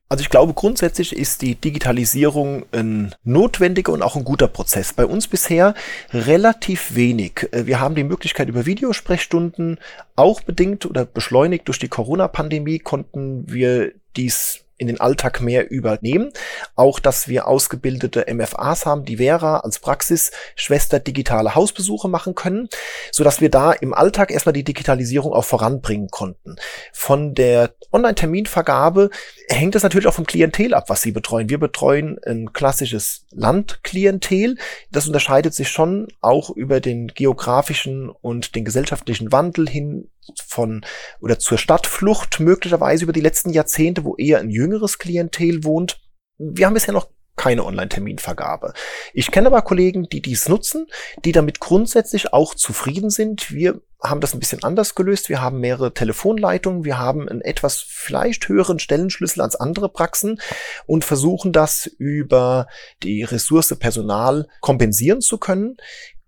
Also 0.08 0.22
ich 0.22 0.30
glaube, 0.30 0.54
grundsätzlich 0.54 1.16
ist 1.16 1.42
die 1.42 1.56
Digitalisierung 1.56 2.66
ein 2.70 3.12
notwendiger 3.24 3.92
und 3.92 4.02
auch 4.02 4.14
ein 4.14 4.22
guter 4.22 4.46
Prozess. 4.46 4.92
Bei 4.92 5.06
uns 5.06 5.26
bisher 5.26 5.74
relativ 6.12 6.94
wenig. 6.94 7.48
Wir 7.50 7.80
haben 7.80 7.96
die 7.96 8.04
Möglichkeit 8.04 8.48
über 8.48 8.64
Videosprechstunden, 8.64 9.80
auch 10.14 10.40
bedingt 10.40 10.86
oder 10.86 11.04
beschleunigt 11.04 11.66
durch 11.66 11.80
die 11.80 11.88
Corona-Pandemie, 11.88 12.78
konnten 12.78 13.52
wir 13.52 13.90
dies 14.16 14.63
in 14.76 14.86
den 14.86 15.00
Alltag 15.00 15.40
mehr 15.40 15.70
übernehmen. 15.70 16.32
Auch, 16.74 16.98
dass 16.98 17.28
wir 17.28 17.46
ausgebildete 17.46 18.26
MFAs 18.32 18.86
haben, 18.86 19.04
die 19.04 19.18
Vera 19.18 19.58
als 19.58 19.78
Praxisschwester 19.78 20.98
digitale 20.98 21.54
Hausbesuche 21.54 22.08
machen 22.08 22.34
können, 22.34 22.68
so 23.12 23.24
dass 23.24 23.40
wir 23.40 23.50
da 23.50 23.72
im 23.72 23.94
Alltag 23.94 24.30
erstmal 24.30 24.52
die 24.52 24.64
Digitalisierung 24.64 25.32
auch 25.32 25.44
voranbringen 25.44 26.08
konnten. 26.08 26.56
Von 26.92 27.34
der 27.34 27.74
Online-Terminvergabe 27.92 29.10
hängt 29.48 29.74
es 29.74 29.82
natürlich 29.82 30.08
auch 30.08 30.14
vom 30.14 30.26
Klientel 30.26 30.74
ab, 30.74 30.88
was 30.88 31.02
sie 31.02 31.12
betreuen. 31.12 31.48
Wir 31.48 31.58
betreuen 31.58 32.18
ein 32.26 32.52
klassisches 32.52 33.26
Landklientel. 33.30 34.56
Das 34.90 35.06
unterscheidet 35.06 35.54
sich 35.54 35.68
schon 35.68 36.08
auch 36.20 36.50
über 36.50 36.80
den 36.80 37.08
geografischen 37.08 38.10
und 38.10 38.54
den 38.54 38.64
gesellschaftlichen 38.64 39.30
Wandel 39.30 39.68
hin 39.68 40.08
von 40.46 40.84
oder 41.20 41.38
zur 41.38 41.58
Stadtflucht 41.58 42.40
möglicherweise 42.40 43.04
über 43.04 43.12
die 43.12 43.20
letzten 43.20 43.50
Jahrzehnte, 43.50 44.04
wo 44.04 44.16
eher 44.16 44.38
ein 44.38 44.48
jüngeres 44.64 44.98
Klientel 44.98 45.62
wohnt. 45.64 46.00
Wir 46.38 46.66
haben 46.66 46.74
bisher 46.74 46.94
noch 46.94 47.08
keine 47.36 47.64
Online-Terminvergabe. 47.64 48.72
Ich 49.12 49.30
kenne 49.30 49.48
aber 49.48 49.62
Kollegen, 49.62 50.08
die 50.08 50.22
dies 50.22 50.48
nutzen, 50.48 50.86
die 51.24 51.32
damit 51.32 51.60
grundsätzlich 51.60 52.32
auch 52.32 52.54
zufrieden 52.54 53.10
sind. 53.10 53.50
Wir 53.50 53.80
haben 54.02 54.20
das 54.20 54.34
ein 54.34 54.40
bisschen 54.40 54.62
anders 54.62 54.94
gelöst. 54.94 55.28
Wir 55.28 55.40
haben 55.42 55.60
mehrere 55.60 55.92
Telefonleitungen, 55.92 56.84
wir 56.84 56.98
haben 56.98 57.28
einen 57.28 57.40
etwas 57.40 57.84
vielleicht 57.86 58.48
höheren 58.48 58.78
Stellenschlüssel 58.78 59.42
als 59.42 59.56
andere 59.56 59.88
Praxen 59.88 60.40
und 60.86 61.04
versuchen 61.04 61.52
das 61.52 61.86
über 61.86 62.66
die 63.02 63.24
Ressource 63.24 63.74
Personal 63.78 64.46
kompensieren 64.60 65.20
zu 65.20 65.38
können. 65.38 65.76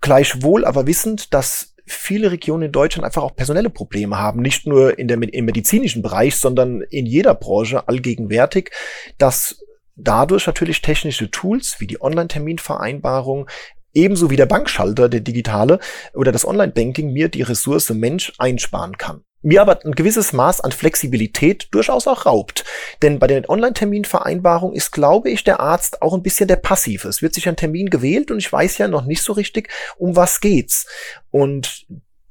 Gleichwohl 0.00 0.64
aber 0.64 0.86
wissend, 0.86 1.32
dass 1.34 1.75
viele 1.86 2.30
Regionen 2.32 2.64
in 2.64 2.72
Deutschland 2.72 3.04
einfach 3.04 3.22
auch 3.22 3.36
personelle 3.36 3.70
Probleme 3.70 4.18
haben. 4.18 4.42
Nicht 4.42 4.66
nur 4.66 4.98
in 4.98 5.08
der, 5.08 5.20
im 5.22 5.44
medizinischen 5.44 6.02
Bereich, 6.02 6.36
sondern 6.36 6.82
in 6.82 7.06
jeder 7.06 7.34
Branche 7.34 7.88
allgegenwärtig, 7.88 8.70
dass 9.18 9.64
dadurch 9.94 10.46
natürlich 10.46 10.82
technische 10.82 11.30
Tools 11.30 11.76
wie 11.78 11.86
die 11.86 12.00
Online-Terminvereinbarung 12.00 13.48
ebenso 13.94 14.30
wie 14.30 14.36
der 14.36 14.46
Bankschalter, 14.46 15.08
der 15.08 15.20
digitale 15.20 15.78
oder 16.12 16.32
das 16.32 16.46
Online-Banking 16.46 17.12
mir 17.12 17.28
die 17.28 17.42
Ressource 17.42 17.88
Mensch 17.90 18.32
einsparen 18.38 18.98
kann 18.98 19.22
mir 19.42 19.60
aber 19.60 19.84
ein 19.84 19.92
gewisses 19.92 20.32
Maß 20.32 20.60
an 20.60 20.72
Flexibilität 20.72 21.68
durchaus 21.70 22.06
auch 22.06 22.26
raubt. 22.26 22.64
Denn 23.02 23.18
bei 23.18 23.26
den 23.26 23.48
Online-Terminvereinbarungen 23.48 24.74
ist, 24.74 24.90
glaube 24.92 25.30
ich, 25.30 25.44
der 25.44 25.60
Arzt 25.60 26.02
auch 26.02 26.14
ein 26.14 26.22
bisschen 26.22 26.48
der 26.48 26.56
Passive. 26.56 27.08
Es 27.08 27.22
wird 27.22 27.34
sich 27.34 27.48
ein 27.48 27.56
Termin 27.56 27.90
gewählt 27.90 28.30
und 28.30 28.38
ich 28.38 28.52
weiß 28.52 28.78
ja 28.78 28.88
noch 28.88 29.04
nicht 29.04 29.22
so 29.22 29.32
richtig, 29.32 29.70
um 29.96 30.16
was 30.16 30.40
geht's. 30.40 30.86
Und 31.30 31.86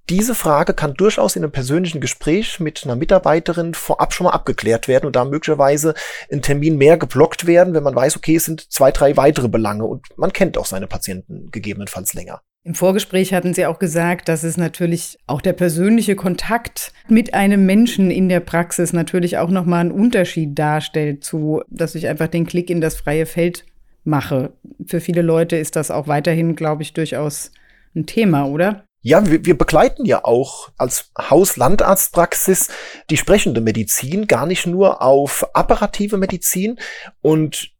diese 0.09 0.35
Frage 0.35 0.73
kann 0.75 0.93
durchaus 0.93 1.35
in 1.35 1.43
einem 1.43 1.51
persönlichen 1.51 1.99
Gespräch 1.99 2.59
mit 2.59 2.83
einer 2.83 2.95
Mitarbeiterin 2.95 3.73
vorab 3.73 4.13
schon 4.13 4.25
mal 4.25 4.33
abgeklärt 4.33 4.87
werden 4.87 5.07
und 5.07 5.15
da 5.15 5.25
möglicherweise 5.25 5.95
ein 6.31 6.43
Termin 6.43 6.77
mehr 6.77 6.97
geblockt 6.97 7.47
werden, 7.47 7.73
wenn 7.73 7.81
man 7.81 7.95
weiß, 7.95 8.15
okay, 8.17 8.35
es 8.35 8.45
sind 8.45 8.71
zwei, 8.71 8.91
drei 8.91 9.17
weitere 9.17 9.47
Belange 9.47 9.85
und 9.85 10.05
man 10.15 10.31
kennt 10.31 10.59
auch 10.59 10.67
seine 10.67 10.85
Patienten 10.85 11.49
gegebenenfalls 11.49 12.13
länger. 12.13 12.41
Im 12.65 12.73
Vorgespräch 12.73 13.31
hatten 13.31 13.53
Sie 13.53 13.67
auch 13.67 13.77
gesagt, 13.77 14.27
dass 14.27 14.43
es 14.43 14.57
natürlich 14.57 15.19
auch 15.27 15.39
der 15.39 15.53
persönliche 15.53 16.15
Kontakt 16.15 16.93
mit 17.07 17.35
einem 17.35 17.67
Menschen 17.67 18.09
in 18.09 18.27
der 18.27 18.39
Praxis 18.39 18.91
natürlich 18.91 19.37
auch 19.37 19.51
nochmal 19.51 19.81
einen 19.81 19.91
Unterschied 19.91 20.57
darstellt 20.57 21.23
zu, 21.23 21.61
dass 21.69 21.93
ich 21.93 22.07
einfach 22.07 22.27
den 22.27 22.47
Klick 22.47 22.71
in 22.71 22.81
das 22.81 22.95
freie 22.95 23.27
Feld 23.27 23.65
mache. 24.03 24.53
Für 24.83 24.99
viele 24.99 25.21
Leute 25.21 25.57
ist 25.57 25.75
das 25.75 25.91
auch 25.91 26.07
weiterhin, 26.07 26.55
glaube 26.55 26.81
ich, 26.81 26.93
durchaus 26.93 27.51
ein 27.95 28.07
Thema, 28.07 28.47
oder? 28.47 28.83
Ja, 29.03 29.29
wir, 29.29 29.45
wir 29.45 29.55
begleiten 29.55 30.03
ja 30.03 30.25
auch 30.25 30.69
als 30.79 31.11
Haus-Landarztpraxis 31.19 32.69
die 33.11 33.17
sprechende 33.17 33.61
Medizin, 33.61 34.25
gar 34.25 34.47
nicht 34.47 34.65
nur 34.65 35.03
auf 35.03 35.45
apparative 35.53 36.17
Medizin. 36.17 36.79
Und 37.21 37.74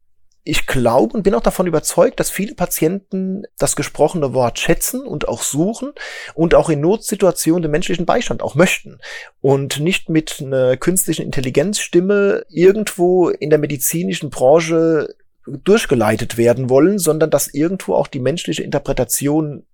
ich 0.47 0.67
glaube 0.67 1.17
und 1.17 1.23
bin 1.23 1.34
auch 1.34 1.41
davon 1.41 1.65
überzeugt, 1.65 2.19
dass 2.19 2.29
viele 2.29 2.53
Patienten 2.53 3.43
das 3.58 3.75
gesprochene 3.75 4.34
Wort 4.34 4.60
schätzen 4.60 5.01
und 5.01 5.27
auch 5.27 5.41
suchen 5.41 5.91
und 6.36 6.53
auch 6.53 6.69
in 6.69 6.81
Notsituationen 6.81 7.63
den 7.63 7.71
menschlichen 7.71 8.05
Beistand 8.05 8.43
auch 8.43 8.53
möchten 8.53 8.99
und 9.41 9.79
nicht 9.79 10.08
mit 10.08 10.39
einer 10.39 10.77
künstlichen 10.77 11.23
Intelligenzstimme 11.23 12.45
irgendwo 12.47 13.29
in 13.29 13.49
der 13.49 13.58
medizinischen 13.58 14.29
Branche 14.29 15.15
durchgeleitet 15.47 16.38
werden 16.38 16.69
wollen, 16.69 16.99
sondern 16.99 17.31
dass 17.31 17.47
irgendwo 17.47 17.95
auch 17.95 18.08
die 18.08 18.19
menschliche 18.19 18.63
Interpretation 18.63 19.65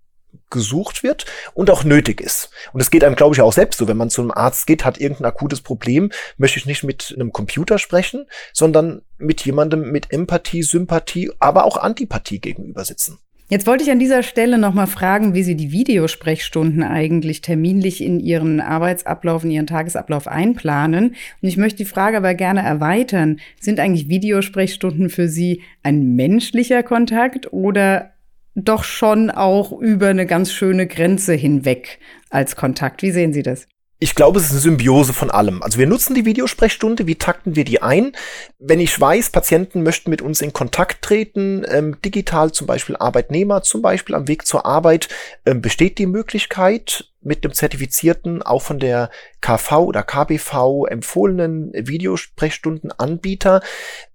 gesucht 0.50 1.02
wird 1.02 1.26
und 1.54 1.70
auch 1.70 1.84
nötig 1.84 2.20
ist. 2.20 2.50
Und 2.72 2.80
es 2.80 2.90
geht 2.90 3.04
einem, 3.04 3.16
glaube 3.16 3.34
ich, 3.34 3.40
auch 3.40 3.52
selbst 3.52 3.78
so. 3.78 3.88
Wenn 3.88 3.96
man 3.96 4.10
zu 4.10 4.20
einem 4.20 4.30
Arzt 4.30 4.66
geht, 4.66 4.84
hat 4.84 4.98
irgendein 4.98 5.26
akutes 5.26 5.60
Problem, 5.60 6.10
möchte 6.36 6.58
ich 6.58 6.66
nicht 6.66 6.84
mit 6.84 7.14
einem 7.16 7.32
Computer 7.32 7.78
sprechen, 7.78 8.26
sondern 8.52 9.02
mit 9.18 9.44
jemandem 9.44 9.90
mit 9.90 10.12
Empathie, 10.12 10.62
Sympathie, 10.62 11.30
aber 11.38 11.64
auch 11.64 11.76
Antipathie 11.76 12.40
gegenüber 12.40 12.84
sitzen. 12.84 13.18
Jetzt 13.52 13.66
wollte 13.66 13.84
ich 13.84 13.90
an 13.90 13.98
dieser 13.98 14.22
Stelle 14.22 14.56
nochmal 14.56 14.86
fragen, 14.86 15.34
wie 15.34 15.42
Sie 15.42 15.56
die 15.56 15.72
Videosprechstunden 15.72 16.82
eigentlich 16.82 17.42
terminlich 17.42 18.02
in 18.02 18.18
Ihren 18.18 18.62
Arbeitsablauf, 18.62 19.44
in 19.44 19.50
Ihren 19.50 19.66
Tagesablauf 19.66 20.26
einplanen. 20.26 21.08
Und 21.42 21.48
ich 21.48 21.58
möchte 21.58 21.76
die 21.76 21.84
Frage 21.84 22.16
aber 22.16 22.32
gerne 22.32 22.62
erweitern. 22.62 23.40
Sind 23.60 23.78
eigentlich 23.78 24.08
Videosprechstunden 24.08 25.10
für 25.10 25.28
Sie 25.28 25.60
ein 25.82 26.14
menschlicher 26.14 26.82
Kontakt 26.82 27.52
oder 27.52 28.11
doch 28.54 28.84
schon 28.84 29.30
auch 29.30 29.72
über 29.72 30.08
eine 30.08 30.26
ganz 30.26 30.52
schöne 30.52 30.86
Grenze 30.86 31.34
hinweg 31.34 31.98
als 32.30 32.56
Kontakt. 32.56 33.02
Wie 33.02 33.10
sehen 33.10 33.32
Sie 33.32 33.42
das? 33.42 33.66
Ich 34.02 34.16
glaube, 34.16 34.40
es 34.40 34.46
ist 34.46 34.50
eine 34.50 34.60
Symbiose 34.60 35.12
von 35.12 35.30
allem. 35.30 35.62
Also 35.62 35.78
wir 35.78 35.86
nutzen 35.86 36.16
die 36.16 36.24
Videosprechstunde, 36.24 37.06
wie 37.06 37.14
takten 37.14 37.54
wir 37.54 37.64
die 37.64 37.82
ein? 37.82 38.16
Wenn 38.58 38.80
ich 38.80 39.00
weiß, 39.00 39.30
Patienten 39.30 39.84
möchten 39.84 40.10
mit 40.10 40.20
uns 40.20 40.40
in 40.42 40.52
Kontakt 40.52 41.02
treten, 41.02 41.64
ähm, 41.68 41.96
digital 42.04 42.50
zum 42.50 42.66
Beispiel 42.66 42.96
Arbeitnehmer, 42.96 43.62
zum 43.62 43.80
Beispiel 43.80 44.16
am 44.16 44.26
Weg 44.26 44.44
zur 44.44 44.66
Arbeit, 44.66 45.08
ähm, 45.46 45.62
besteht 45.62 45.98
die 45.98 46.06
Möglichkeit, 46.06 47.12
mit 47.20 47.44
einem 47.44 47.54
zertifizierten, 47.54 48.42
auch 48.42 48.62
von 48.62 48.80
der 48.80 49.08
KV 49.40 49.84
oder 49.84 50.02
KBV 50.02 50.86
empfohlenen 50.86 51.70
Videosprechstundenanbieter, 51.72 53.62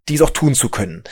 dies 0.10 0.21
auch 0.21 0.32
tun 0.32 0.54
zu 0.54 0.67
können. 0.67 1.06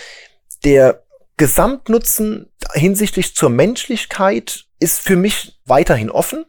Der 0.65 1.04
Gesamtnutzen 1.37 2.51
hinsichtlich 2.73 3.35
zur 3.35 3.49
Menschlichkeit 3.49 4.65
ist 4.79 4.99
für 4.99 5.15
mich 5.15 5.59
weiterhin 5.65 6.09
offen, 6.09 6.45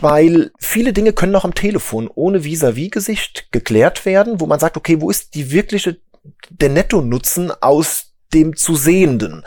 weil 0.00 0.52
viele 0.58 0.92
Dinge 0.92 1.12
können 1.12 1.32
noch 1.32 1.44
am 1.44 1.54
Telefon 1.54 2.08
ohne 2.12 2.44
Vis-à-vis-Gesicht 2.44 3.48
geklärt 3.52 4.06
werden, 4.06 4.40
wo 4.40 4.46
man 4.46 4.60
sagt, 4.60 4.76
okay, 4.76 5.00
wo 5.00 5.10
ist 5.10 5.34
die 5.34 5.50
wirkliche, 5.50 6.00
der 6.48 6.68
Netto-Nutzen 6.70 7.50
aus 7.50 8.14
dem 8.32 8.56
zu 8.56 8.76
Sehenden? 8.76 9.44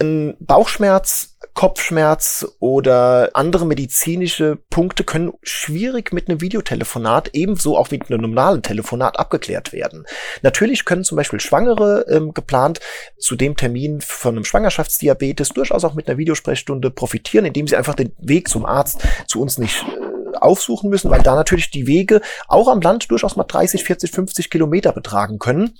Ein 0.00 0.36
Bauchschmerz 0.40 1.34
Kopfschmerz 1.54 2.46
oder 2.58 3.30
andere 3.34 3.64
medizinische 3.64 4.58
Punkte 4.68 5.04
können 5.04 5.32
schwierig 5.42 6.12
mit 6.12 6.28
einem 6.28 6.40
Videotelefonat, 6.40 7.30
ebenso 7.32 7.76
auch 7.76 7.92
mit 7.92 8.10
einem 8.10 8.22
normalen 8.22 8.62
Telefonat 8.62 9.18
abgeklärt 9.20 9.72
werden. 9.72 10.04
Natürlich 10.42 10.84
können 10.84 11.04
zum 11.04 11.16
Beispiel 11.16 11.38
Schwangere 11.38 12.06
ähm, 12.08 12.34
geplant 12.34 12.80
zu 13.18 13.36
dem 13.36 13.56
Termin 13.56 14.00
von 14.00 14.34
einem 14.34 14.44
Schwangerschaftsdiabetes 14.44 15.50
durchaus 15.50 15.84
auch 15.84 15.94
mit 15.94 16.08
einer 16.08 16.18
Videosprechstunde 16.18 16.90
profitieren, 16.90 17.44
indem 17.46 17.68
sie 17.68 17.76
einfach 17.76 17.94
den 17.94 18.12
Weg 18.18 18.48
zum 18.48 18.66
Arzt 18.66 19.02
zu 19.28 19.40
uns 19.40 19.56
nicht 19.56 19.84
äh, 19.84 20.36
aufsuchen 20.38 20.90
müssen, 20.90 21.10
weil 21.10 21.22
da 21.22 21.36
natürlich 21.36 21.70
die 21.70 21.86
Wege 21.86 22.20
auch 22.48 22.66
am 22.66 22.80
Land 22.80 23.12
durchaus 23.12 23.36
mal 23.36 23.44
30, 23.44 23.84
40, 23.84 24.10
50 24.10 24.50
Kilometer 24.50 24.92
betragen 24.92 25.38
können, 25.38 25.78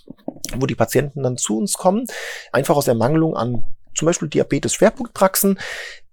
wo 0.57 0.66
die 0.66 0.77
Patienten 0.77 1.24
dann 1.24 1.37
zu 1.37 1.59
uns 1.59 1.72
kommen, 1.72 2.07
einfach 2.53 2.77
aus 2.77 2.87
Ermangelung 2.87 3.37
an 3.37 3.64
zum 3.94 4.07
Beispiel 4.07 4.28
Diabetes-Schwerpunktpraxen. 4.28 5.59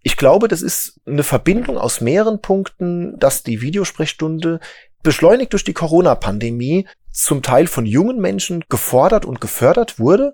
Ich 0.04 0.17
glaube, 0.17 0.48
das 0.48 0.62
ist 0.62 1.00
eine 1.06 1.24
Verbindung 1.24 1.78
aus 1.78 2.02
mehreren 2.02 2.41
Punkten, 2.41 3.17
dass 3.20 3.44
die 3.44 3.62
Videosprechstunde 3.62 4.60
beschleunigt 5.04 5.54
durch 5.54 5.63
die 5.63 5.74
Corona-Pandemie 5.74 6.88
zum 7.12 7.41
Teil 7.41 7.67
von 7.67 7.86
jungen 7.86 8.20
Menschen 8.20 8.63
gefordert 8.70 9.26
und 9.26 9.41
gefördert 9.41 10.00
wurde, 10.00 10.34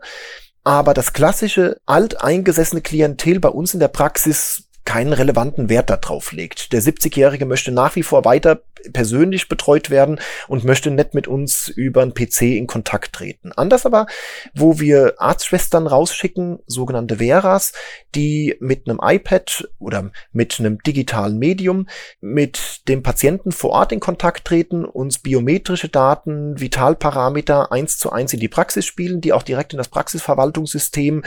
aber 0.64 0.94
das 0.94 1.14
klassische 1.14 1.80
alteingesessene 1.86 2.82
Klientel 2.82 3.40
bei 3.40 3.50
uns 3.50 3.74
in 3.74 3.80
der 3.80 3.88
Praxis 3.88 4.67
keinen 4.88 5.12
relevanten 5.12 5.68
Wert 5.68 5.90
darauf 5.90 6.32
legt. 6.32 6.72
Der 6.72 6.82
70-Jährige 6.82 7.46
möchte 7.46 7.74
nach 7.74 7.98
wie 7.98 8.04
vor 8.04 8.24
weiter 8.24 8.62
persönlich 8.94 9.50
betreut 9.50 9.90
werden 9.90 10.20
und 10.48 10.64
möchte 10.64 10.92
nicht 10.92 11.14
mit 11.14 11.28
uns 11.28 11.68
über 11.68 12.02
einen 12.02 12.14
PC 12.14 12.44
in 12.44 12.68
Kontakt 12.68 13.14
treten. 13.14 13.52
Anders 13.52 13.86
aber, 13.86 14.08
wo 14.54 14.80
wir 14.80 15.16
Arztschwestern 15.18 15.88
rausschicken, 15.88 16.60
sogenannte 16.68 17.18
Veras, 17.18 17.74
die 18.16 18.56
mit 18.62 18.88
einem 18.88 19.02
iPad 19.04 19.68
oder 19.78 20.12
mit 20.32 20.58
einem 20.60 20.82
digitalen 20.82 21.38
Medium 21.38 21.88
mit 22.22 22.88
dem 22.88 23.04
Patienten 23.04 23.52
vor 23.52 23.72
Ort 23.72 23.92
in 23.92 24.00
Kontakt 24.00 24.46
treten, 24.46 24.86
uns 24.86 25.20
biometrische 25.20 25.90
Daten, 25.90 26.60
Vitalparameter 26.62 27.74
eins 27.74 27.98
zu 27.98 28.12
eins 28.12 28.32
in 28.32 28.40
die 28.40 28.48
Praxis 28.48 28.86
spielen, 28.86 29.20
die 29.20 29.34
auch 29.34 29.44
direkt 29.44 29.74
in 29.74 29.78
das 29.78 29.90
Praxisverwaltungssystem 29.90 31.24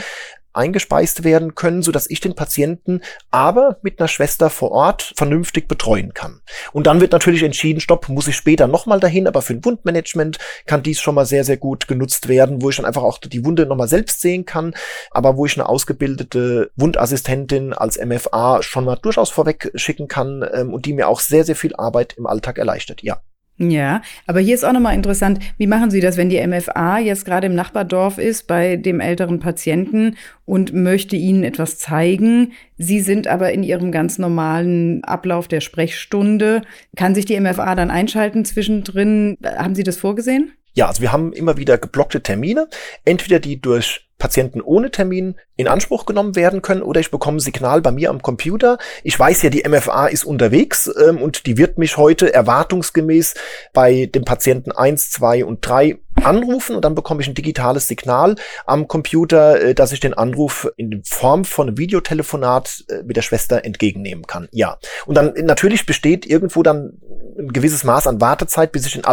eingespeist 0.52 1.24
werden 1.24 1.54
können, 1.54 1.82
so 1.82 1.92
dass 1.92 2.08
ich 2.10 2.20
den 2.20 2.34
Patienten 2.34 3.00
aber 3.30 3.78
mit 3.82 4.00
einer 4.00 4.08
Schwester 4.08 4.50
vor 4.50 4.72
Ort 4.72 5.12
vernünftig 5.16 5.68
betreuen 5.68 6.14
kann. 6.14 6.40
Und 6.72 6.86
dann 6.86 7.00
wird 7.00 7.12
natürlich 7.12 7.42
entschieden, 7.42 7.80
stopp, 7.80 8.08
muss 8.08 8.28
ich 8.28 8.36
später 8.36 8.66
nochmal 8.66 9.00
dahin, 9.00 9.26
aber 9.26 9.42
für 9.42 9.54
ein 9.54 9.64
Wundmanagement 9.64 10.38
kann 10.66 10.82
dies 10.82 11.00
schon 11.00 11.14
mal 11.14 11.26
sehr, 11.26 11.44
sehr 11.44 11.56
gut 11.56 11.88
genutzt 11.88 12.28
werden, 12.28 12.62
wo 12.62 12.70
ich 12.70 12.76
dann 12.76 12.86
einfach 12.86 13.02
auch 13.02 13.18
die 13.18 13.44
Wunde 13.44 13.66
nochmal 13.66 13.88
selbst 13.88 14.20
sehen 14.20 14.44
kann, 14.44 14.74
aber 15.10 15.36
wo 15.36 15.46
ich 15.46 15.56
eine 15.56 15.68
ausgebildete 15.68 16.70
Wundassistentin 16.76 17.72
als 17.72 17.98
MFA 17.98 18.62
schon 18.62 18.84
mal 18.84 18.96
durchaus 18.96 19.30
vorweg 19.30 19.70
schicken 19.74 20.08
kann 20.08 20.44
ähm, 20.52 20.72
und 20.72 20.86
die 20.86 20.92
mir 20.92 21.08
auch 21.08 21.20
sehr, 21.20 21.44
sehr 21.44 21.56
viel 21.56 21.74
Arbeit 21.76 22.14
im 22.14 22.26
Alltag 22.26 22.58
erleichtert, 22.58 23.02
ja. 23.02 23.20
Ja, 23.62 24.00
aber 24.26 24.40
hier 24.40 24.54
ist 24.54 24.64
auch 24.64 24.72
nochmal 24.72 24.94
interessant, 24.94 25.38
wie 25.58 25.66
machen 25.66 25.90
Sie 25.90 26.00
das, 26.00 26.16
wenn 26.16 26.30
die 26.30 26.40
MFA 26.46 26.98
jetzt 26.98 27.26
gerade 27.26 27.46
im 27.46 27.54
Nachbardorf 27.54 28.16
ist 28.16 28.46
bei 28.46 28.76
dem 28.76 29.00
älteren 29.00 29.38
Patienten 29.38 30.16
und 30.46 30.72
möchte 30.72 31.14
Ihnen 31.14 31.44
etwas 31.44 31.78
zeigen? 31.78 32.52
Sie 32.78 33.00
sind 33.00 33.26
aber 33.26 33.52
in 33.52 33.62
Ihrem 33.62 33.92
ganz 33.92 34.16
normalen 34.16 35.04
Ablauf 35.04 35.46
der 35.46 35.60
Sprechstunde. 35.60 36.62
Kann 36.96 37.14
sich 37.14 37.26
die 37.26 37.38
MFA 37.38 37.74
dann 37.74 37.90
einschalten 37.90 38.46
zwischendrin? 38.46 39.36
Haben 39.44 39.74
Sie 39.74 39.84
das 39.84 39.98
vorgesehen? 39.98 40.52
Ja, 40.72 40.86
also 40.86 41.02
wir 41.02 41.12
haben 41.12 41.32
immer 41.32 41.56
wieder 41.56 41.78
geblockte 41.78 42.22
Termine, 42.22 42.68
entweder 43.04 43.40
die 43.40 43.60
durch 43.60 44.10
Patienten 44.20 44.60
ohne 44.60 44.92
Termin 44.92 45.34
in 45.56 45.66
Anspruch 45.66 46.06
genommen 46.06 46.36
werden 46.36 46.62
können 46.62 46.82
oder 46.82 47.00
ich 47.00 47.10
bekomme 47.10 47.38
ein 47.38 47.40
Signal 47.40 47.80
bei 47.80 47.90
mir 47.90 48.10
am 48.10 48.22
Computer. 48.22 48.78
Ich 49.02 49.18
weiß 49.18 49.42
ja, 49.42 49.50
die 49.50 49.68
MFA 49.68 50.06
ist 50.06 50.24
unterwegs 50.24 50.88
ähm, 51.04 51.20
und 51.20 51.46
die 51.46 51.58
wird 51.58 51.78
mich 51.78 51.96
heute 51.96 52.32
erwartungsgemäß 52.32 53.34
bei 53.72 54.06
dem 54.06 54.24
Patienten 54.24 54.70
eins, 54.70 55.10
zwei 55.10 55.44
und 55.44 55.66
drei 55.66 55.98
anrufen 56.22 56.76
und 56.76 56.84
dann 56.84 56.94
bekomme 56.94 57.22
ich 57.22 57.28
ein 57.28 57.34
digitales 57.34 57.88
Signal 57.88 58.36
am 58.66 58.86
Computer, 58.86 59.60
äh, 59.60 59.74
dass 59.74 59.90
ich 59.90 60.00
den 60.00 60.14
Anruf 60.14 60.70
in 60.76 61.02
Form 61.04 61.44
von 61.44 61.68
einem 61.68 61.78
Videotelefonat 61.78 62.84
äh, 62.88 63.02
mit 63.02 63.16
der 63.16 63.22
Schwester 63.22 63.64
entgegennehmen 63.64 64.26
kann. 64.26 64.48
Ja. 64.52 64.78
Und 65.06 65.16
dann 65.16 65.32
natürlich 65.42 65.86
besteht 65.86 66.26
irgendwo 66.26 66.62
dann 66.62 67.00
ein 67.38 67.48
gewisses 67.48 67.84
Maß 67.84 68.06
an 68.06 68.20
Wartezeit, 68.20 68.70
bis 68.70 68.86
ich 68.86 68.92
den 68.92 69.04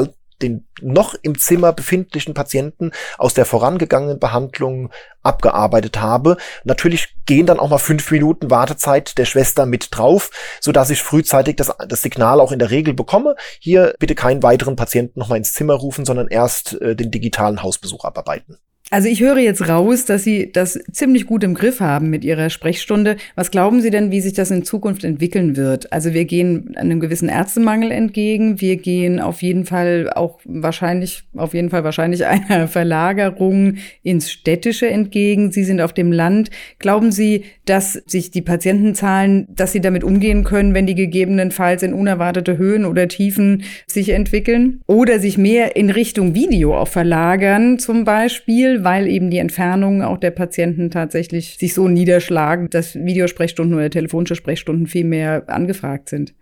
den 0.42 0.68
noch 0.82 1.16
im 1.22 1.38
Zimmer 1.38 1.74
befindlichen 1.74 2.34
Patienten 2.34 2.92
aus 3.18 3.34
der 3.34 3.46
vorangegangenen 3.46 4.20
Behandlung 4.20 4.92
abgearbeitet 5.24 6.00
habe. 6.00 6.38
Natürlich 6.64 7.16
gehen 7.26 7.46
dann 7.46 7.60
auch 7.60 7.70
mal 7.70 7.78
fünf 7.78 8.10
Minuten 8.12 8.50
Wartezeit 8.50 9.18
der 9.18 9.26
Schwester 9.26 9.66
mit 9.66 9.90
drauf, 9.92 10.30
so 10.62 10.72
dass 10.72 10.90
ich 10.90 11.02
frühzeitig 11.02 11.56
das, 11.56 11.72
das 11.88 12.02
Signal 12.02 12.40
auch 12.40 12.52
in 12.52 12.60
der 12.60 12.72
Regel 12.72 12.94
bekomme. 12.94 13.36
Hier 13.60 13.94
bitte 14.00 14.16
keinen 14.16 14.44
weiteren 14.44 14.76
Patienten 14.76 15.20
noch 15.20 15.30
mal 15.30 15.38
ins 15.38 15.54
Zimmer 15.54 15.74
rufen, 15.74 16.06
sondern 16.06 16.28
erst 16.28 16.80
äh, 16.82 16.96
den 16.96 17.12
digitalen 17.12 17.64
Hausbesuch 17.64 18.06
abarbeiten. 18.06 18.58
Also 18.90 19.10
ich 19.10 19.20
höre 19.20 19.40
jetzt 19.40 19.68
raus, 19.68 20.06
dass 20.06 20.24
Sie 20.24 20.50
das 20.50 20.80
ziemlich 20.94 21.26
gut 21.26 21.44
im 21.44 21.56
Griff 21.56 21.82
haben 21.82 22.10
mit 22.10 22.24
Ihrer 22.24 22.50
Sprechstunde. 22.50 23.18
Was 23.36 23.52
glauben 23.52 23.82
Sie 23.82 23.90
denn, 23.90 24.12
wie 24.12 24.22
sich 24.22 24.32
das 24.32 24.50
in 24.50 24.64
Zukunft 24.64 25.04
entwickeln 25.04 25.58
wird? 25.58 25.92
Also 25.92 26.14
wir 26.14 26.24
gehen 26.24 26.74
einem 26.78 27.02
gewissen 27.02 27.28
Ärztemangel 27.28 27.92
entgegen. 27.92 28.62
Wir 28.62 28.78
gehen 28.78 29.20
auf 29.20 29.42
jeden 29.42 29.66
Fall 29.66 30.10
auch 30.16 30.40
wahrscheinlich, 30.46 31.24
auf 31.36 31.54
jeden 31.54 31.70
Fall 31.70 31.84
wahrscheinlich 31.84 32.26
einer 32.26 32.70
Verlagerung 32.70 33.76
ins 34.04 34.32
Städtische 34.32 34.88
entgegen. 34.88 35.52
Sie 35.52 35.66
sind 35.66 35.82
auf 35.82 35.92
dem 35.92 36.14
Land. 36.14 36.50
Glauben 36.80 37.12
Sie, 37.12 37.44
dass 37.66 37.94
sich 38.06 38.32
die 38.32 38.42
Patientenzahlen, 38.42 39.48
dass 39.54 39.74
Sie 39.74 39.82
damit 39.82 40.06
umgehen 40.06 40.46
können, 40.46 40.74
wenn 40.74 40.88
die 40.88 40.96
gegebenenfalls 40.96 41.84
in 41.84 41.94
unerwartete 41.94 42.58
Höhen 42.58 42.86
oder 42.86 43.10
Tiefen 43.10 43.64
sich 43.86 44.10
entwickeln? 44.10 44.80
Oder 44.88 45.20
sich 45.20 45.38
mehr 45.38 45.76
in 45.76 45.90
Richtung 45.90 46.36
Video 46.36 46.78
auch 46.78 46.88
verlagern 46.88 47.80
zum 47.80 48.06
Beispiel? 48.06 48.77
Weil 48.84 49.08
eben 49.08 49.30
die 49.30 49.38
Entfernungen 49.38 50.02
auch 50.02 50.18
der 50.18 50.32
Patienten 50.32 50.90
tatsächlich 50.92 51.58
sich 51.58 51.74
so 51.74 51.88
niederschlagen, 51.88 52.70
dass 52.70 52.96
Videosprechstunden 52.96 53.76
oder 53.76 53.90
telefonische 53.90 54.36
Sprechstunden 54.36 54.88
viel 54.88 55.06
mehr 55.06 55.44
angefragt 55.48 56.10
sind. 56.10 56.34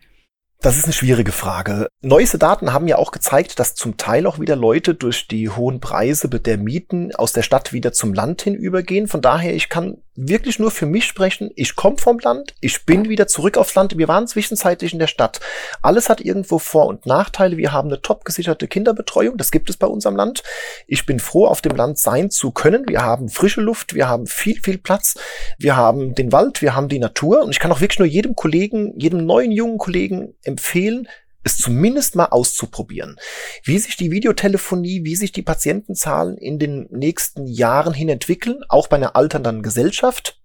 Das 0.62 0.78
ist 0.78 0.86
eine 0.86 0.94
schwierige 0.94 1.32
Frage. 1.32 1.88
Neueste 2.02 2.40
Daten 2.40 2.74
haben 2.74 2.88
ja 2.88 2.98
auch 2.98 3.12
gezeigt, 3.12 3.60
dass 3.60 3.76
zum 3.76 3.98
Teil 3.98 4.26
auch 4.26 4.40
wieder 4.40 4.56
Leute 4.56 4.96
durch 4.96 5.28
die 5.28 5.50
hohen 5.50 5.80
Preise 5.80 6.28
der 6.28 6.58
Mieten 6.58 7.14
aus 7.14 7.34
der 7.34 7.44
Stadt 7.44 7.72
wieder 7.74 7.92
zum 7.92 8.14
Land 8.14 8.42
hin 8.42 8.56
übergehen. 8.56 9.08
Von 9.08 9.22
daher, 9.22 9.54
ich 9.54 9.70
kann 9.70 9.98
wirklich 10.16 10.60
nur 10.60 10.72
für 10.72 10.86
mich 10.86 11.06
sprechen. 11.06 11.52
Ich 11.56 11.76
komme 11.76 11.98
vom 11.98 12.20
Land, 12.20 12.54
ich 12.62 12.86
bin 12.86 13.10
wieder 13.10 13.28
zurück 13.28 13.58
aufs 13.58 13.76
Land. 13.76 13.98
Wir 13.98 14.08
waren 14.08 14.28
zwischenzeitlich 14.28 14.94
in 14.94 15.00
der 15.00 15.08
Stadt. 15.08 15.40
Alles 15.82 16.10
hat 16.10 16.22
irgendwo 16.22 16.60
Vor- 16.60 16.88
und 16.88 17.06
Nachteile. 17.06 17.58
Wir 17.58 17.72
haben 17.72 17.90
eine 17.90 18.02
top 18.02 18.26
gesicherte 18.26 18.68
Kinderbetreuung. 18.68 19.38
Das 19.38 19.52
gibt 19.52 19.70
es 19.70 19.78
bei 19.78 19.88
uns 19.88 20.06
am 20.06 20.16
Land. 20.16 20.44
Ich 20.88 21.06
bin 21.06 21.20
froh, 21.20 21.48
auf 21.48 21.62
dem 21.62 21.76
Land 21.76 22.00
sein 22.00 22.32
zu 22.32 22.52
können. 22.52 22.88
Wir 22.88 23.02
haben 23.02 23.30
frische 23.30 23.62
Luft, 23.62 23.94
wir 23.94 24.08
haben 24.08 24.28
viel, 24.28 24.60
viel 24.62 24.78
Platz. 24.78 25.16
Wir 25.58 25.76
haben 25.76 26.16
den 26.16 26.32
Wald, 26.32 26.62
wir 26.62 26.76
haben 26.76 26.88
die 26.88 27.00
Natur. 27.00 27.44
Und 27.44 27.52
ich 27.52 27.60
kann 27.60 27.72
auch 27.72 27.82
wirklich 27.82 28.00
nur 28.00 28.08
jedem 28.08 28.36
Kollegen, 28.36 28.98
jedem 28.98 29.26
neuen 29.26 29.52
jungen 29.52 29.78
Kollegen 29.78 30.36
empfehlen, 30.44 31.08
es 31.46 31.58
zumindest 31.58 32.16
mal 32.16 32.26
auszuprobieren. 32.26 33.18
Wie 33.64 33.78
sich 33.78 33.96
die 33.96 34.12
Videotelefonie, 34.12 35.06
wie 35.06 35.16
sich 35.16 35.32
die 35.32 35.44
Patientenzahlen 35.44 36.38
in 36.38 36.60
den 36.60 36.88
nächsten 36.90 37.48
Jahren 37.48 37.94
hin 37.94 38.10
entwickeln, 38.10 38.64
auch 38.68 38.88
bei 38.88 38.98
einer 38.98 39.16
alternden 39.16 39.62
Gesellschaft. 39.62 40.42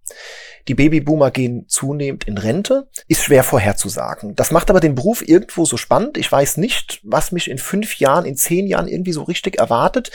Die 0.68 0.74
Babyboomer 0.74 1.30
gehen 1.30 1.66
zunehmend 1.68 2.24
in 2.24 2.38
Rente, 2.38 2.88
ist 3.08 3.22
schwer 3.22 3.44
vorherzusagen. 3.44 4.36
Das 4.36 4.50
macht 4.50 4.70
aber 4.70 4.80
den 4.80 4.94
Beruf 4.94 5.26
irgendwo 5.26 5.64
so 5.64 5.76
spannend. 5.76 6.18
Ich 6.18 6.30
weiß 6.30 6.58
nicht, 6.58 7.00
was 7.02 7.32
mich 7.32 7.50
in 7.50 7.58
fünf 7.58 7.98
Jahren, 7.98 8.24
in 8.24 8.36
zehn 8.36 8.66
Jahren 8.66 8.86
irgendwie 8.86 9.12
so 9.12 9.22
richtig 9.22 9.58
erwartet. 9.58 10.10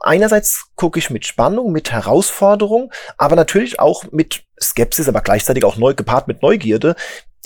Einerseits 0.00 0.70
gucke 0.74 0.98
ich 0.98 1.10
mit 1.10 1.26
Spannung, 1.26 1.70
mit 1.72 1.92
Herausforderung, 1.92 2.92
aber 3.18 3.36
natürlich 3.36 3.78
auch 3.78 4.04
mit 4.10 4.42
Skepsis, 4.60 5.08
aber 5.08 5.20
gleichzeitig 5.20 5.64
auch 5.64 5.76
neu 5.76 5.94
gepaart 5.94 6.28
mit 6.28 6.42
Neugierde 6.42 6.96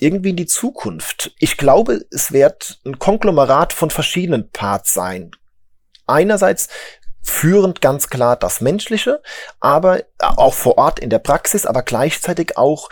irgendwie 0.01 0.31
in 0.31 0.37
die 0.37 0.47
Zukunft. 0.47 1.33
Ich 1.39 1.57
glaube, 1.57 2.05
es 2.11 2.33
wird 2.33 2.81
ein 2.85 2.99
Konglomerat 2.99 3.73
von 3.73 3.91
verschiedenen 3.91 4.51
Parts 4.51 4.93
sein. 4.93 5.31
Einerseits 6.07 6.69
führend 7.25 7.81
ganz 7.81 8.09
klar 8.09 8.37
das 8.37 8.61
Menschliche, 8.61 9.23
aber 9.61 10.03
auch 10.19 10.55
vor 10.55 10.79
Ort 10.79 11.01
in 11.01 11.11
der 11.11 11.19
Praxis, 11.19 11.67
aber 11.67 11.83
gleichzeitig 11.83 12.57
auch 12.57 12.91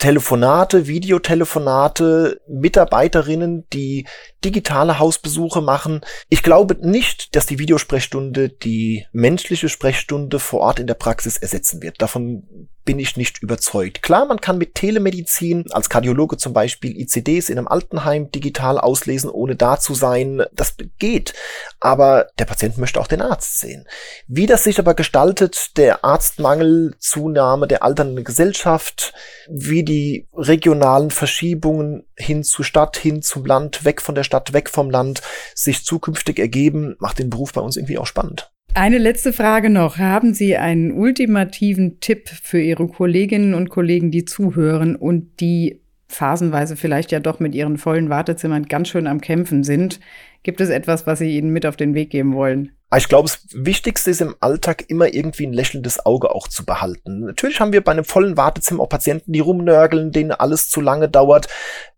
Telefonate, 0.00 0.86
Videotelefonate, 0.86 2.40
Mitarbeiterinnen, 2.48 3.66
die 3.70 4.06
digitale 4.42 4.98
Hausbesuche 4.98 5.60
machen. 5.60 6.00
Ich 6.30 6.42
glaube 6.42 6.76
nicht, 6.80 7.36
dass 7.36 7.44
die 7.44 7.58
Videosprechstunde 7.58 8.48
die 8.48 9.04
menschliche 9.12 9.68
Sprechstunde 9.68 10.38
vor 10.38 10.60
Ort 10.60 10.80
in 10.80 10.86
der 10.86 10.94
Praxis 10.94 11.36
ersetzen 11.36 11.82
wird. 11.82 12.00
Davon 12.00 12.68
bin 12.84 12.98
ich 12.98 13.16
nicht 13.16 13.42
überzeugt. 13.42 14.02
Klar, 14.02 14.24
man 14.26 14.40
kann 14.40 14.58
mit 14.58 14.74
Telemedizin 14.74 15.66
als 15.70 15.90
Kardiologe 15.90 16.38
zum 16.38 16.52
Beispiel 16.52 16.98
ICDs 16.98 17.48
in 17.50 17.58
einem 17.58 17.68
Altenheim 17.68 18.30
digital 18.30 18.78
auslesen, 18.78 19.30
ohne 19.30 19.54
da 19.54 19.78
zu 19.78 19.94
sein. 19.94 20.42
Das 20.52 20.76
geht. 20.98 21.34
Aber 21.78 22.28
der 22.38 22.46
Patient 22.46 22.78
möchte 22.78 23.00
auch 23.00 23.06
den 23.06 23.22
Arzt 23.22 23.60
sehen. 23.60 23.86
Wie 24.26 24.46
das 24.46 24.64
sich 24.64 24.78
aber 24.78 24.94
gestaltet, 24.94 25.76
der 25.76 26.04
Arztmangel, 26.04 26.94
Zunahme 26.98 27.68
der 27.68 27.82
alternden 27.82 28.24
Gesellschaft, 28.24 29.12
wie 29.48 29.84
die 29.90 30.28
regionalen 30.32 31.10
Verschiebungen 31.10 32.04
hin 32.16 32.44
zu 32.44 32.62
Stadt, 32.62 32.96
hin 32.96 33.22
zum 33.22 33.44
Land, 33.44 33.84
weg 33.84 34.00
von 34.00 34.14
der 34.14 34.22
Stadt, 34.22 34.52
weg 34.52 34.70
vom 34.70 34.88
Land 34.88 35.20
sich 35.54 35.84
zukünftig 35.84 36.38
ergeben, 36.38 36.94
macht 37.00 37.18
den 37.18 37.28
Beruf 37.28 37.52
bei 37.52 37.60
uns 37.60 37.76
irgendwie 37.76 37.98
auch 37.98 38.06
spannend. 38.06 38.52
Eine 38.74 38.98
letzte 38.98 39.32
Frage 39.32 39.68
noch. 39.68 39.98
Haben 39.98 40.32
Sie 40.32 40.56
einen 40.56 40.92
ultimativen 40.92 41.98
Tipp 41.98 42.28
für 42.28 42.60
Ihre 42.60 42.86
Kolleginnen 42.86 43.54
und 43.54 43.68
Kollegen, 43.68 44.12
die 44.12 44.24
zuhören 44.24 44.94
und 44.94 45.40
die 45.40 45.80
phasenweise 46.06 46.76
vielleicht 46.76 47.10
ja 47.10 47.20
doch 47.20 47.40
mit 47.40 47.54
ihren 47.54 47.78
vollen 47.78 48.10
Wartezimmern 48.10 48.66
ganz 48.66 48.88
schön 48.88 49.06
am 49.06 49.20
Kämpfen 49.20 49.64
sind? 49.64 49.98
Gibt 50.42 50.60
es 50.60 50.70
etwas, 50.70 51.06
was 51.06 51.18
Sie 51.18 51.36
ihnen 51.36 51.50
mit 51.50 51.66
auf 51.66 51.76
den 51.76 51.94
Weg 51.94 52.10
geben 52.10 52.34
wollen? 52.34 52.72
Ich 52.96 53.08
glaube, 53.08 53.28
das 53.28 53.46
Wichtigste 53.52 54.10
ist 54.10 54.20
im 54.20 54.34
Alltag 54.40 54.86
immer 54.88 55.14
irgendwie 55.14 55.46
ein 55.46 55.52
lächelndes 55.52 56.04
Auge 56.04 56.34
auch 56.34 56.48
zu 56.48 56.64
behalten. 56.64 57.20
Natürlich 57.20 57.60
haben 57.60 57.72
wir 57.72 57.84
bei 57.84 57.92
einem 57.92 58.04
vollen 58.04 58.36
Wartezimmer 58.36 58.82
auch 58.82 58.88
Patienten, 58.88 59.32
die 59.32 59.38
rumnörgeln, 59.38 60.10
denen 60.10 60.32
alles 60.32 60.68
zu 60.68 60.80
lange 60.80 61.08
dauert. 61.08 61.46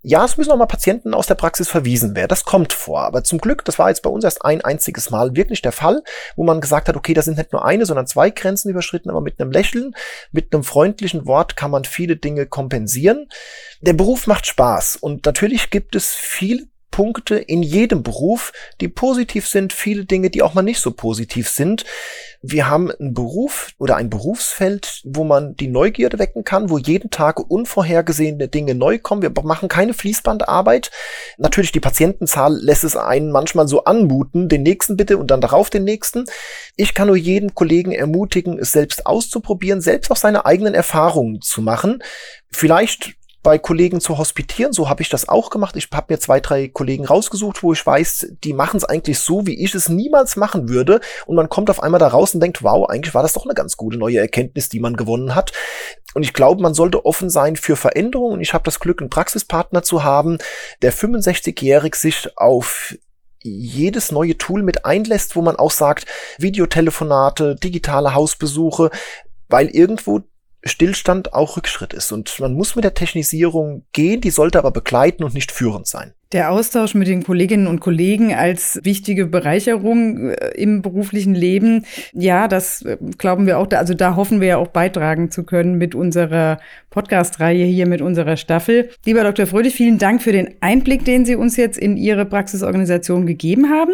Ja, 0.02 0.22
es 0.22 0.36
müssen 0.36 0.50
auch 0.50 0.58
mal 0.58 0.66
Patienten 0.66 1.14
aus 1.14 1.26
der 1.26 1.34
Praxis 1.34 1.68
verwiesen 1.68 2.14
werden. 2.14 2.28
Das 2.28 2.44
kommt 2.44 2.74
vor. 2.74 3.04
Aber 3.04 3.24
zum 3.24 3.38
Glück, 3.38 3.64
das 3.64 3.78
war 3.78 3.88
jetzt 3.88 4.02
bei 4.02 4.10
uns 4.10 4.22
erst 4.22 4.44
ein 4.44 4.60
einziges 4.60 5.08
Mal 5.08 5.34
wirklich 5.34 5.62
der 5.62 5.72
Fall, 5.72 6.02
wo 6.36 6.44
man 6.44 6.60
gesagt 6.60 6.88
hat, 6.88 6.96
okay, 6.96 7.14
da 7.14 7.22
sind 7.22 7.38
nicht 7.38 7.52
nur 7.52 7.64
eine, 7.64 7.86
sondern 7.86 8.06
zwei 8.06 8.28
Grenzen 8.28 8.68
überschritten, 8.68 9.08
aber 9.08 9.22
mit 9.22 9.40
einem 9.40 9.50
Lächeln, 9.50 9.94
mit 10.30 10.52
einem 10.52 10.62
freundlichen 10.62 11.24
Wort 11.24 11.56
kann 11.56 11.70
man 11.70 11.84
viele 11.84 12.16
Dinge 12.16 12.44
kompensieren. 12.44 13.28
Der 13.80 13.94
Beruf 13.94 14.26
macht 14.26 14.46
Spaß 14.46 14.96
und 14.96 15.24
natürlich 15.24 15.70
gibt 15.70 15.96
es 15.96 16.10
viele 16.12 16.66
Punkte 16.92 17.34
in 17.36 17.64
jedem 17.64 18.04
Beruf, 18.04 18.52
die 18.80 18.86
positiv 18.86 19.48
sind, 19.48 19.72
viele 19.72 20.04
Dinge, 20.04 20.30
die 20.30 20.42
auch 20.42 20.54
mal 20.54 20.62
nicht 20.62 20.78
so 20.78 20.92
positiv 20.92 21.48
sind. 21.48 21.84
Wir 22.40 22.68
haben 22.68 22.92
einen 22.92 23.14
Beruf 23.14 23.70
oder 23.78 23.96
ein 23.96 24.10
Berufsfeld, 24.10 25.00
wo 25.04 25.24
man 25.24 25.56
die 25.56 25.66
Neugierde 25.66 26.20
wecken 26.20 26.44
kann, 26.44 26.70
wo 26.70 26.78
jeden 26.78 27.10
Tag 27.10 27.38
unvorhergesehene 27.50 28.46
Dinge 28.46 28.74
neu 28.76 28.98
kommen. 28.98 29.22
Wir 29.22 29.32
machen 29.42 29.68
keine 29.68 29.94
Fließbandarbeit. 29.94 30.90
Natürlich 31.38 31.72
die 31.72 31.80
Patientenzahl 31.80 32.54
lässt 32.54 32.84
es 32.84 32.96
einen 32.96 33.32
manchmal 33.32 33.66
so 33.66 33.84
anmuten, 33.84 34.48
den 34.48 34.62
nächsten 34.62 34.96
bitte 34.96 35.18
und 35.18 35.30
dann 35.30 35.40
darauf 35.40 35.70
den 35.70 35.84
nächsten. 35.84 36.26
Ich 36.76 36.94
kann 36.94 37.08
nur 37.08 37.16
jeden 37.16 37.54
Kollegen 37.54 37.92
ermutigen, 37.92 38.58
es 38.58 38.72
selbst 38.72 39.06
auszuprobieren, 39.06 39.80
selbst 39.80 40.10
auch 40.10 40.16
seine 40.16 40.44
eigenen 40.44 40.74
Erfahrungen 40.74 41.40
zu 41.40 41.62
machen. 41.62 42.02
Vielleicht 42.50 43.14
bei 43.42 43.58
Kollegen 43.58 44.00
zu 44.00 44.18
hospitieren. 44.18 44.72
So 44.72 44.88
habe 44.88 45.02
ich 45.02 45.08
das 45.08 45.28
auch 45.28 45.50
gemacht. 45.50 45.76
Ich 45.76 45.88
habe 45.92 46.12
mir 46.12 46.18
zwei, 46.18 46.40
drei 46.40 46.68
Kollegen 46.68 47.04
rausgesucht, 47.04 47.62
wo 47.62 47.72
ich 47.72 47.84
weiß, 47.84 48.34
die 48.44 48.52
machen 48.52 48.76
es 48.76 48.84
eigentlich 48.84 49.18
so, 49.18 49.46
wie 49.46 49.62
ich 49.62 49.74
es 49.74 49.88
niemals 49.88 50.36
machen 50.36 50.68
würde. 50.68 51.00
Und 51.26 51.36
man 51.36 51.48
kommt 51.48 51.68
auf 51.68 51.82
einmal 51.82 51.98
da 51.98 52.08
raus 52.08 52.34
und 52.34 52.40
denkt, 52.40 52.62
wow, 52.62 52.88
eigentlich 52.88 53.14
war 53.14 53.22
das 53.22 53.32
doch 53.32 53.44
eine 53.44 53.54
ganz 53.54 53.76
gute 53.76 53.98
neue 53.98 54.18
Erkenntnis, 54.18 54.68
die 54.68 54.80
man 54.80 54.96
gewonnen 54.96 55.34
hat. 55.34 55.52
Und 56.14 56.22
ich 56.22 56.32
glaube, 56.32 56.62
man 56.62 56.74
sollte 56.74 57.04
offen 57.04 57.30
sein 57.30 57.56
für 57.56 57.76
Veränderungen. 57.76 58.34
Und 58.34 58.40
ich 58.40 58.54
habe 58.54 58.64
das 58.64 58.78
Glück, 58.78 59.00
einen 59.00 59.10
Praxispartner 59.10 59.82
zu 59.82 60.04
haben, 60.04 60.38
der 60.82 60.92
65-jährig 60.92 61.96
sich 61.96 62.28
auf 62.36 62.94
jedes 63.42 64.12
neue 64.12 64.38
Tool 64.38 64.62
mit 64.62 64.84
einlässt, 64.84 65.34
wo 65.34 65.42
man 65.42 65.56
auch 65.56 65.72
sagt, 65.72 66.06
Videotelefonate, 66.38 67.56
digitale 67.56 68.14
Hausbesuche, 68.14 68.90
weil 69.48 69.68
irgendwo 69.68 70.20
Stillstand 70.64 71.34
auch 71.34 71.56
Rückschritt 71.56 71.92
ist. 71.92 72.12
Und 72.12 72.38
man 72.38 72.54
muss 72.54 72.76
mit 72.76 72.84
der 72.84 72.94
Technisierung 72.94 73.84
gehen, 73.92 74.20
die 74.20 74.30
sollte 74.30 74.58
aber 74.58 74.70
begleiten 74.70 75.24
und 75.24 75.34
nicht 75.34 75.50
führend 75.50 75.86
sein. 75.86 76.12
Der 76.30 76.50
Austausch 76.50 76.94
mit 76.94 77.08
den 77.08 77.24
Kolleginnen 77.24 77.66
und 77.66 77.80
Kollegen 77.80 78.32
als 78.32 78.80
wichtige 78.84 79.26
Bereicherung 79.26 80.30
äh, 80.30 80.52
im 80.54 80.80
beruflichen 80.80 81.34
Leben, 81.34 81.84
ja, 82.14 82.48
das 82.48 82.82
äh, 82.82 82.96
glauben 83.18 83.46
wir 83.46 83.58
auch, 83.58 83.66
also 83.72 83.92
da 83.92 84.16
hoffen 84.16 84.40
wir 84.40 84.48
ja 84.48 84.56
auch 84.56 84.68
beitragen 84.68 85.30
zu 85.30 85.44
können 85.44 85.76
mit 85.76 85.94
unserer 85.94 86.58
Podcast-Reihe 86.88 87.66
hier, 87.66 87.86
mit 87.86 88.00
unserer 88.00 88.38
Staffel. 88.38 88.88
Lieber 89.04 89.24
Dr. 89.24 89.46
Fröhlich, 89.46 89.74
vielen 89.74 89.98
Dank 89.98 90.22
für 90.22 90.32
den 90.32 90.54
Einblick, 90.60 91.04
den 91.04 91.26
Sie 91.26 91.36
uns 91.36 91.58
jetzt 91.58 91.76
in 91.76 91.98
Ihre 91.98 92.24
Praxisorganisation 92.24 93.26
gegeben 93.26 93.68
haben. 93.68 93.92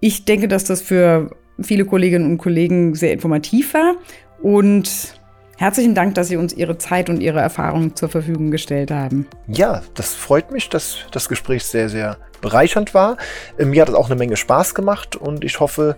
Ich 0.00 0.24
denke, 0.24 0.48
dass 0.48 0.64
das 0.64 0.80
für 0.80 1.36
viele 1.60 1.84
Kolleginnen 1.84 2.24
und 2.24 2.38
Kollegen 2.38 2.94
sehr 2.94 3.12
informativ 3.12 3.74
war 3.74 3.96
und 4.40 5.19
Herzlichen 5.60 5.94
Dank, 5.94 6.14
dass 6.14 6.28
Sie 6.28 6.38
uns 6.38 6.54
Ihre 6.54 6.78
Zeit 6.78 7.10
und 7.10 7.20
Ihre 7.20 7.38
Erfahrungen 7.38 7.94
zur 7.94 8.08
Verfügung 8.08 8.50
gestellt 8.50 8.90
haben. 8.90 9.28
Ja, 9.46 9.82
das 9.94 10.14
freut 10.14 10.52
mich, 10.52 10.70
dass 10.70 11.00
das 11.12 11.28
Gespräch 11.28 11.64
sehr, 11.64 11.90
sehr 11.90 12.16
bereichernd 12.40 12.94
war. 12.94 13.18
Äh, 13.58 13.66
mir 13.66 13.82
hat 13.82 13.90
es 13.90 13.94
auch 13.94 14.06
eine 14.06 14.16
Menge 14.16 14.38
Spaß 14.38 14.74
gemacht 14.74 15.16
und 15.16 15.44
ich 15.44 15.60
hoffe, 15.60 15.96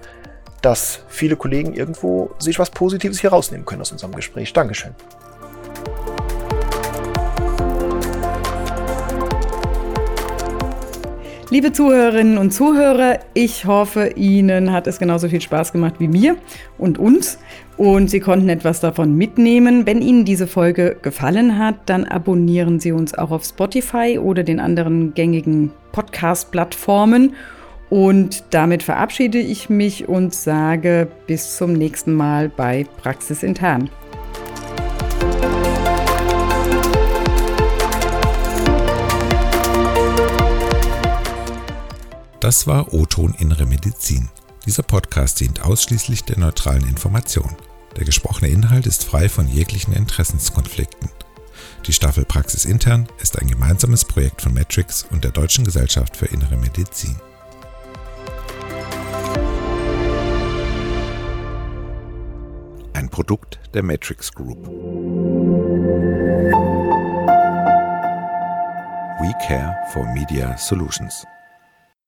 dass 0.63 1.05
viele 1.07 1.37
Kollegen 1.37 1.75
irgendwo 1.75 2.33
sich 2.41 2.59
was 2.59 2.71
Positives 2.71 3.21
hier 3.21 3.31
rausnehmen 3.31 3.65
können 3.65 3.83
aus 3.83 3.93
unserem 3.93 4.17
Gespräch. 4.17 4.53
Dankeschön. 4.53 4.97
Liebe 11.53 11.71
Zuhörerinnen 11.71 12.39
und 12.39 12.51
Zuhörer, 12.51 13.19
ich 13.35 13.67
hoffe, 13.67 14.13
Ihnen 14.17 14.73
hat 14.73 14.87
es 14.87 14.99
genauso 14.99 15.29
viel 15.29 15.43
Spaß 15.43 15.73
gemacht 15.73 15.97
wie 15.99 16.09
mir 16.09 16.39
und 16.79 16.99
uns 16.99 17.39
und 17.77 18.09
Sie 18.09 18.21
konnten 18.21 18.49
etwas 18.49 18.81
davon 18.81 19.15
mitnehmen. 19.19 19.85
Wenn 19.85 20.01
Ihnen 20.01 20.25
diese 20.25 20.47
Folge 20.47 20.97
gefallen 21.03 21.59
hat, 21.59 21.75
dann 21.85 22.07
abonnieren 22.07 22.81
Sie 22.81 22.91
uns 22.91 23.13
auch 23.13 23.31
auf 23.31 23.45
Spotify 23.45 24.19
oder 24.19 24.45
den 24.45 24.61
anderen 24.61 25.13
gängigen 25.13 25.73
Podcast-Plattformen. 25.93 27.35
Und 27.91 28.45
damit 28.49 28.83
verabschiede 28.83 29.39
ich 29.39 29.69
mich 29.69 30.09
und 30.09 30.33
sage 30.33 31.07
bis 31.27 31.59
zum 31.59 31.75
nächsten 31.75 32.15
Mal 32.15 32.49
bei 32.49 32.87
Praxis 33.03 33.43
Intern. 33.43 33.91
Das 42.43 42.67
war 42.67 42.93
O-Ton 42.93 43.35
Innere 43.39 43.67
Medizin. 43.67 44.29
Dieser 44.67 44.83
Podcast 44.83 45.39
dient 45.39 45.63
ausschließlich 45.63 46.25
der 46.25 46.41
neutralen 46.41 46.89
Information. 46.89 47.55
Der 47.97 48.05
gesprochene 48.05 48.51
Inhalt 48.51 48.85
ist 48.89 49.05
frei 49.05 49.29
von 49.29 49.47
jeglichen 49.47 49.93
Interessenskonflikten. 49.95 51.09
Die 51.87 51.93
Staffel 51.93 52.25
Praxis 52.25 52.65
Intern 52.65 53.07
ist 53.21 53.39
ein 53.41 53.47
gemeinsames 53.47 54.05
Projekt 54.05 54.43
von 54.43 54.55
Matrix 54.55 55.07
und 55.13 55.23
der 55.23 55.31
Deutschen 55.31 55.65
Gesellschaft 55.65 56.17
für 56.17 56.27
Innere 56.27 56.57
Medizin. 56.57 57.15
Ein 62.93 63.09
Produkt 63.09 63.61
der 63.73 63.85
Matrix 63.85 64.33
Group. 64.33 64.67
We 69.21 69.33
care 69.47 69.77
for 69.93 70.05
Media 70.13 70.59
Solutions. 70.59 71.25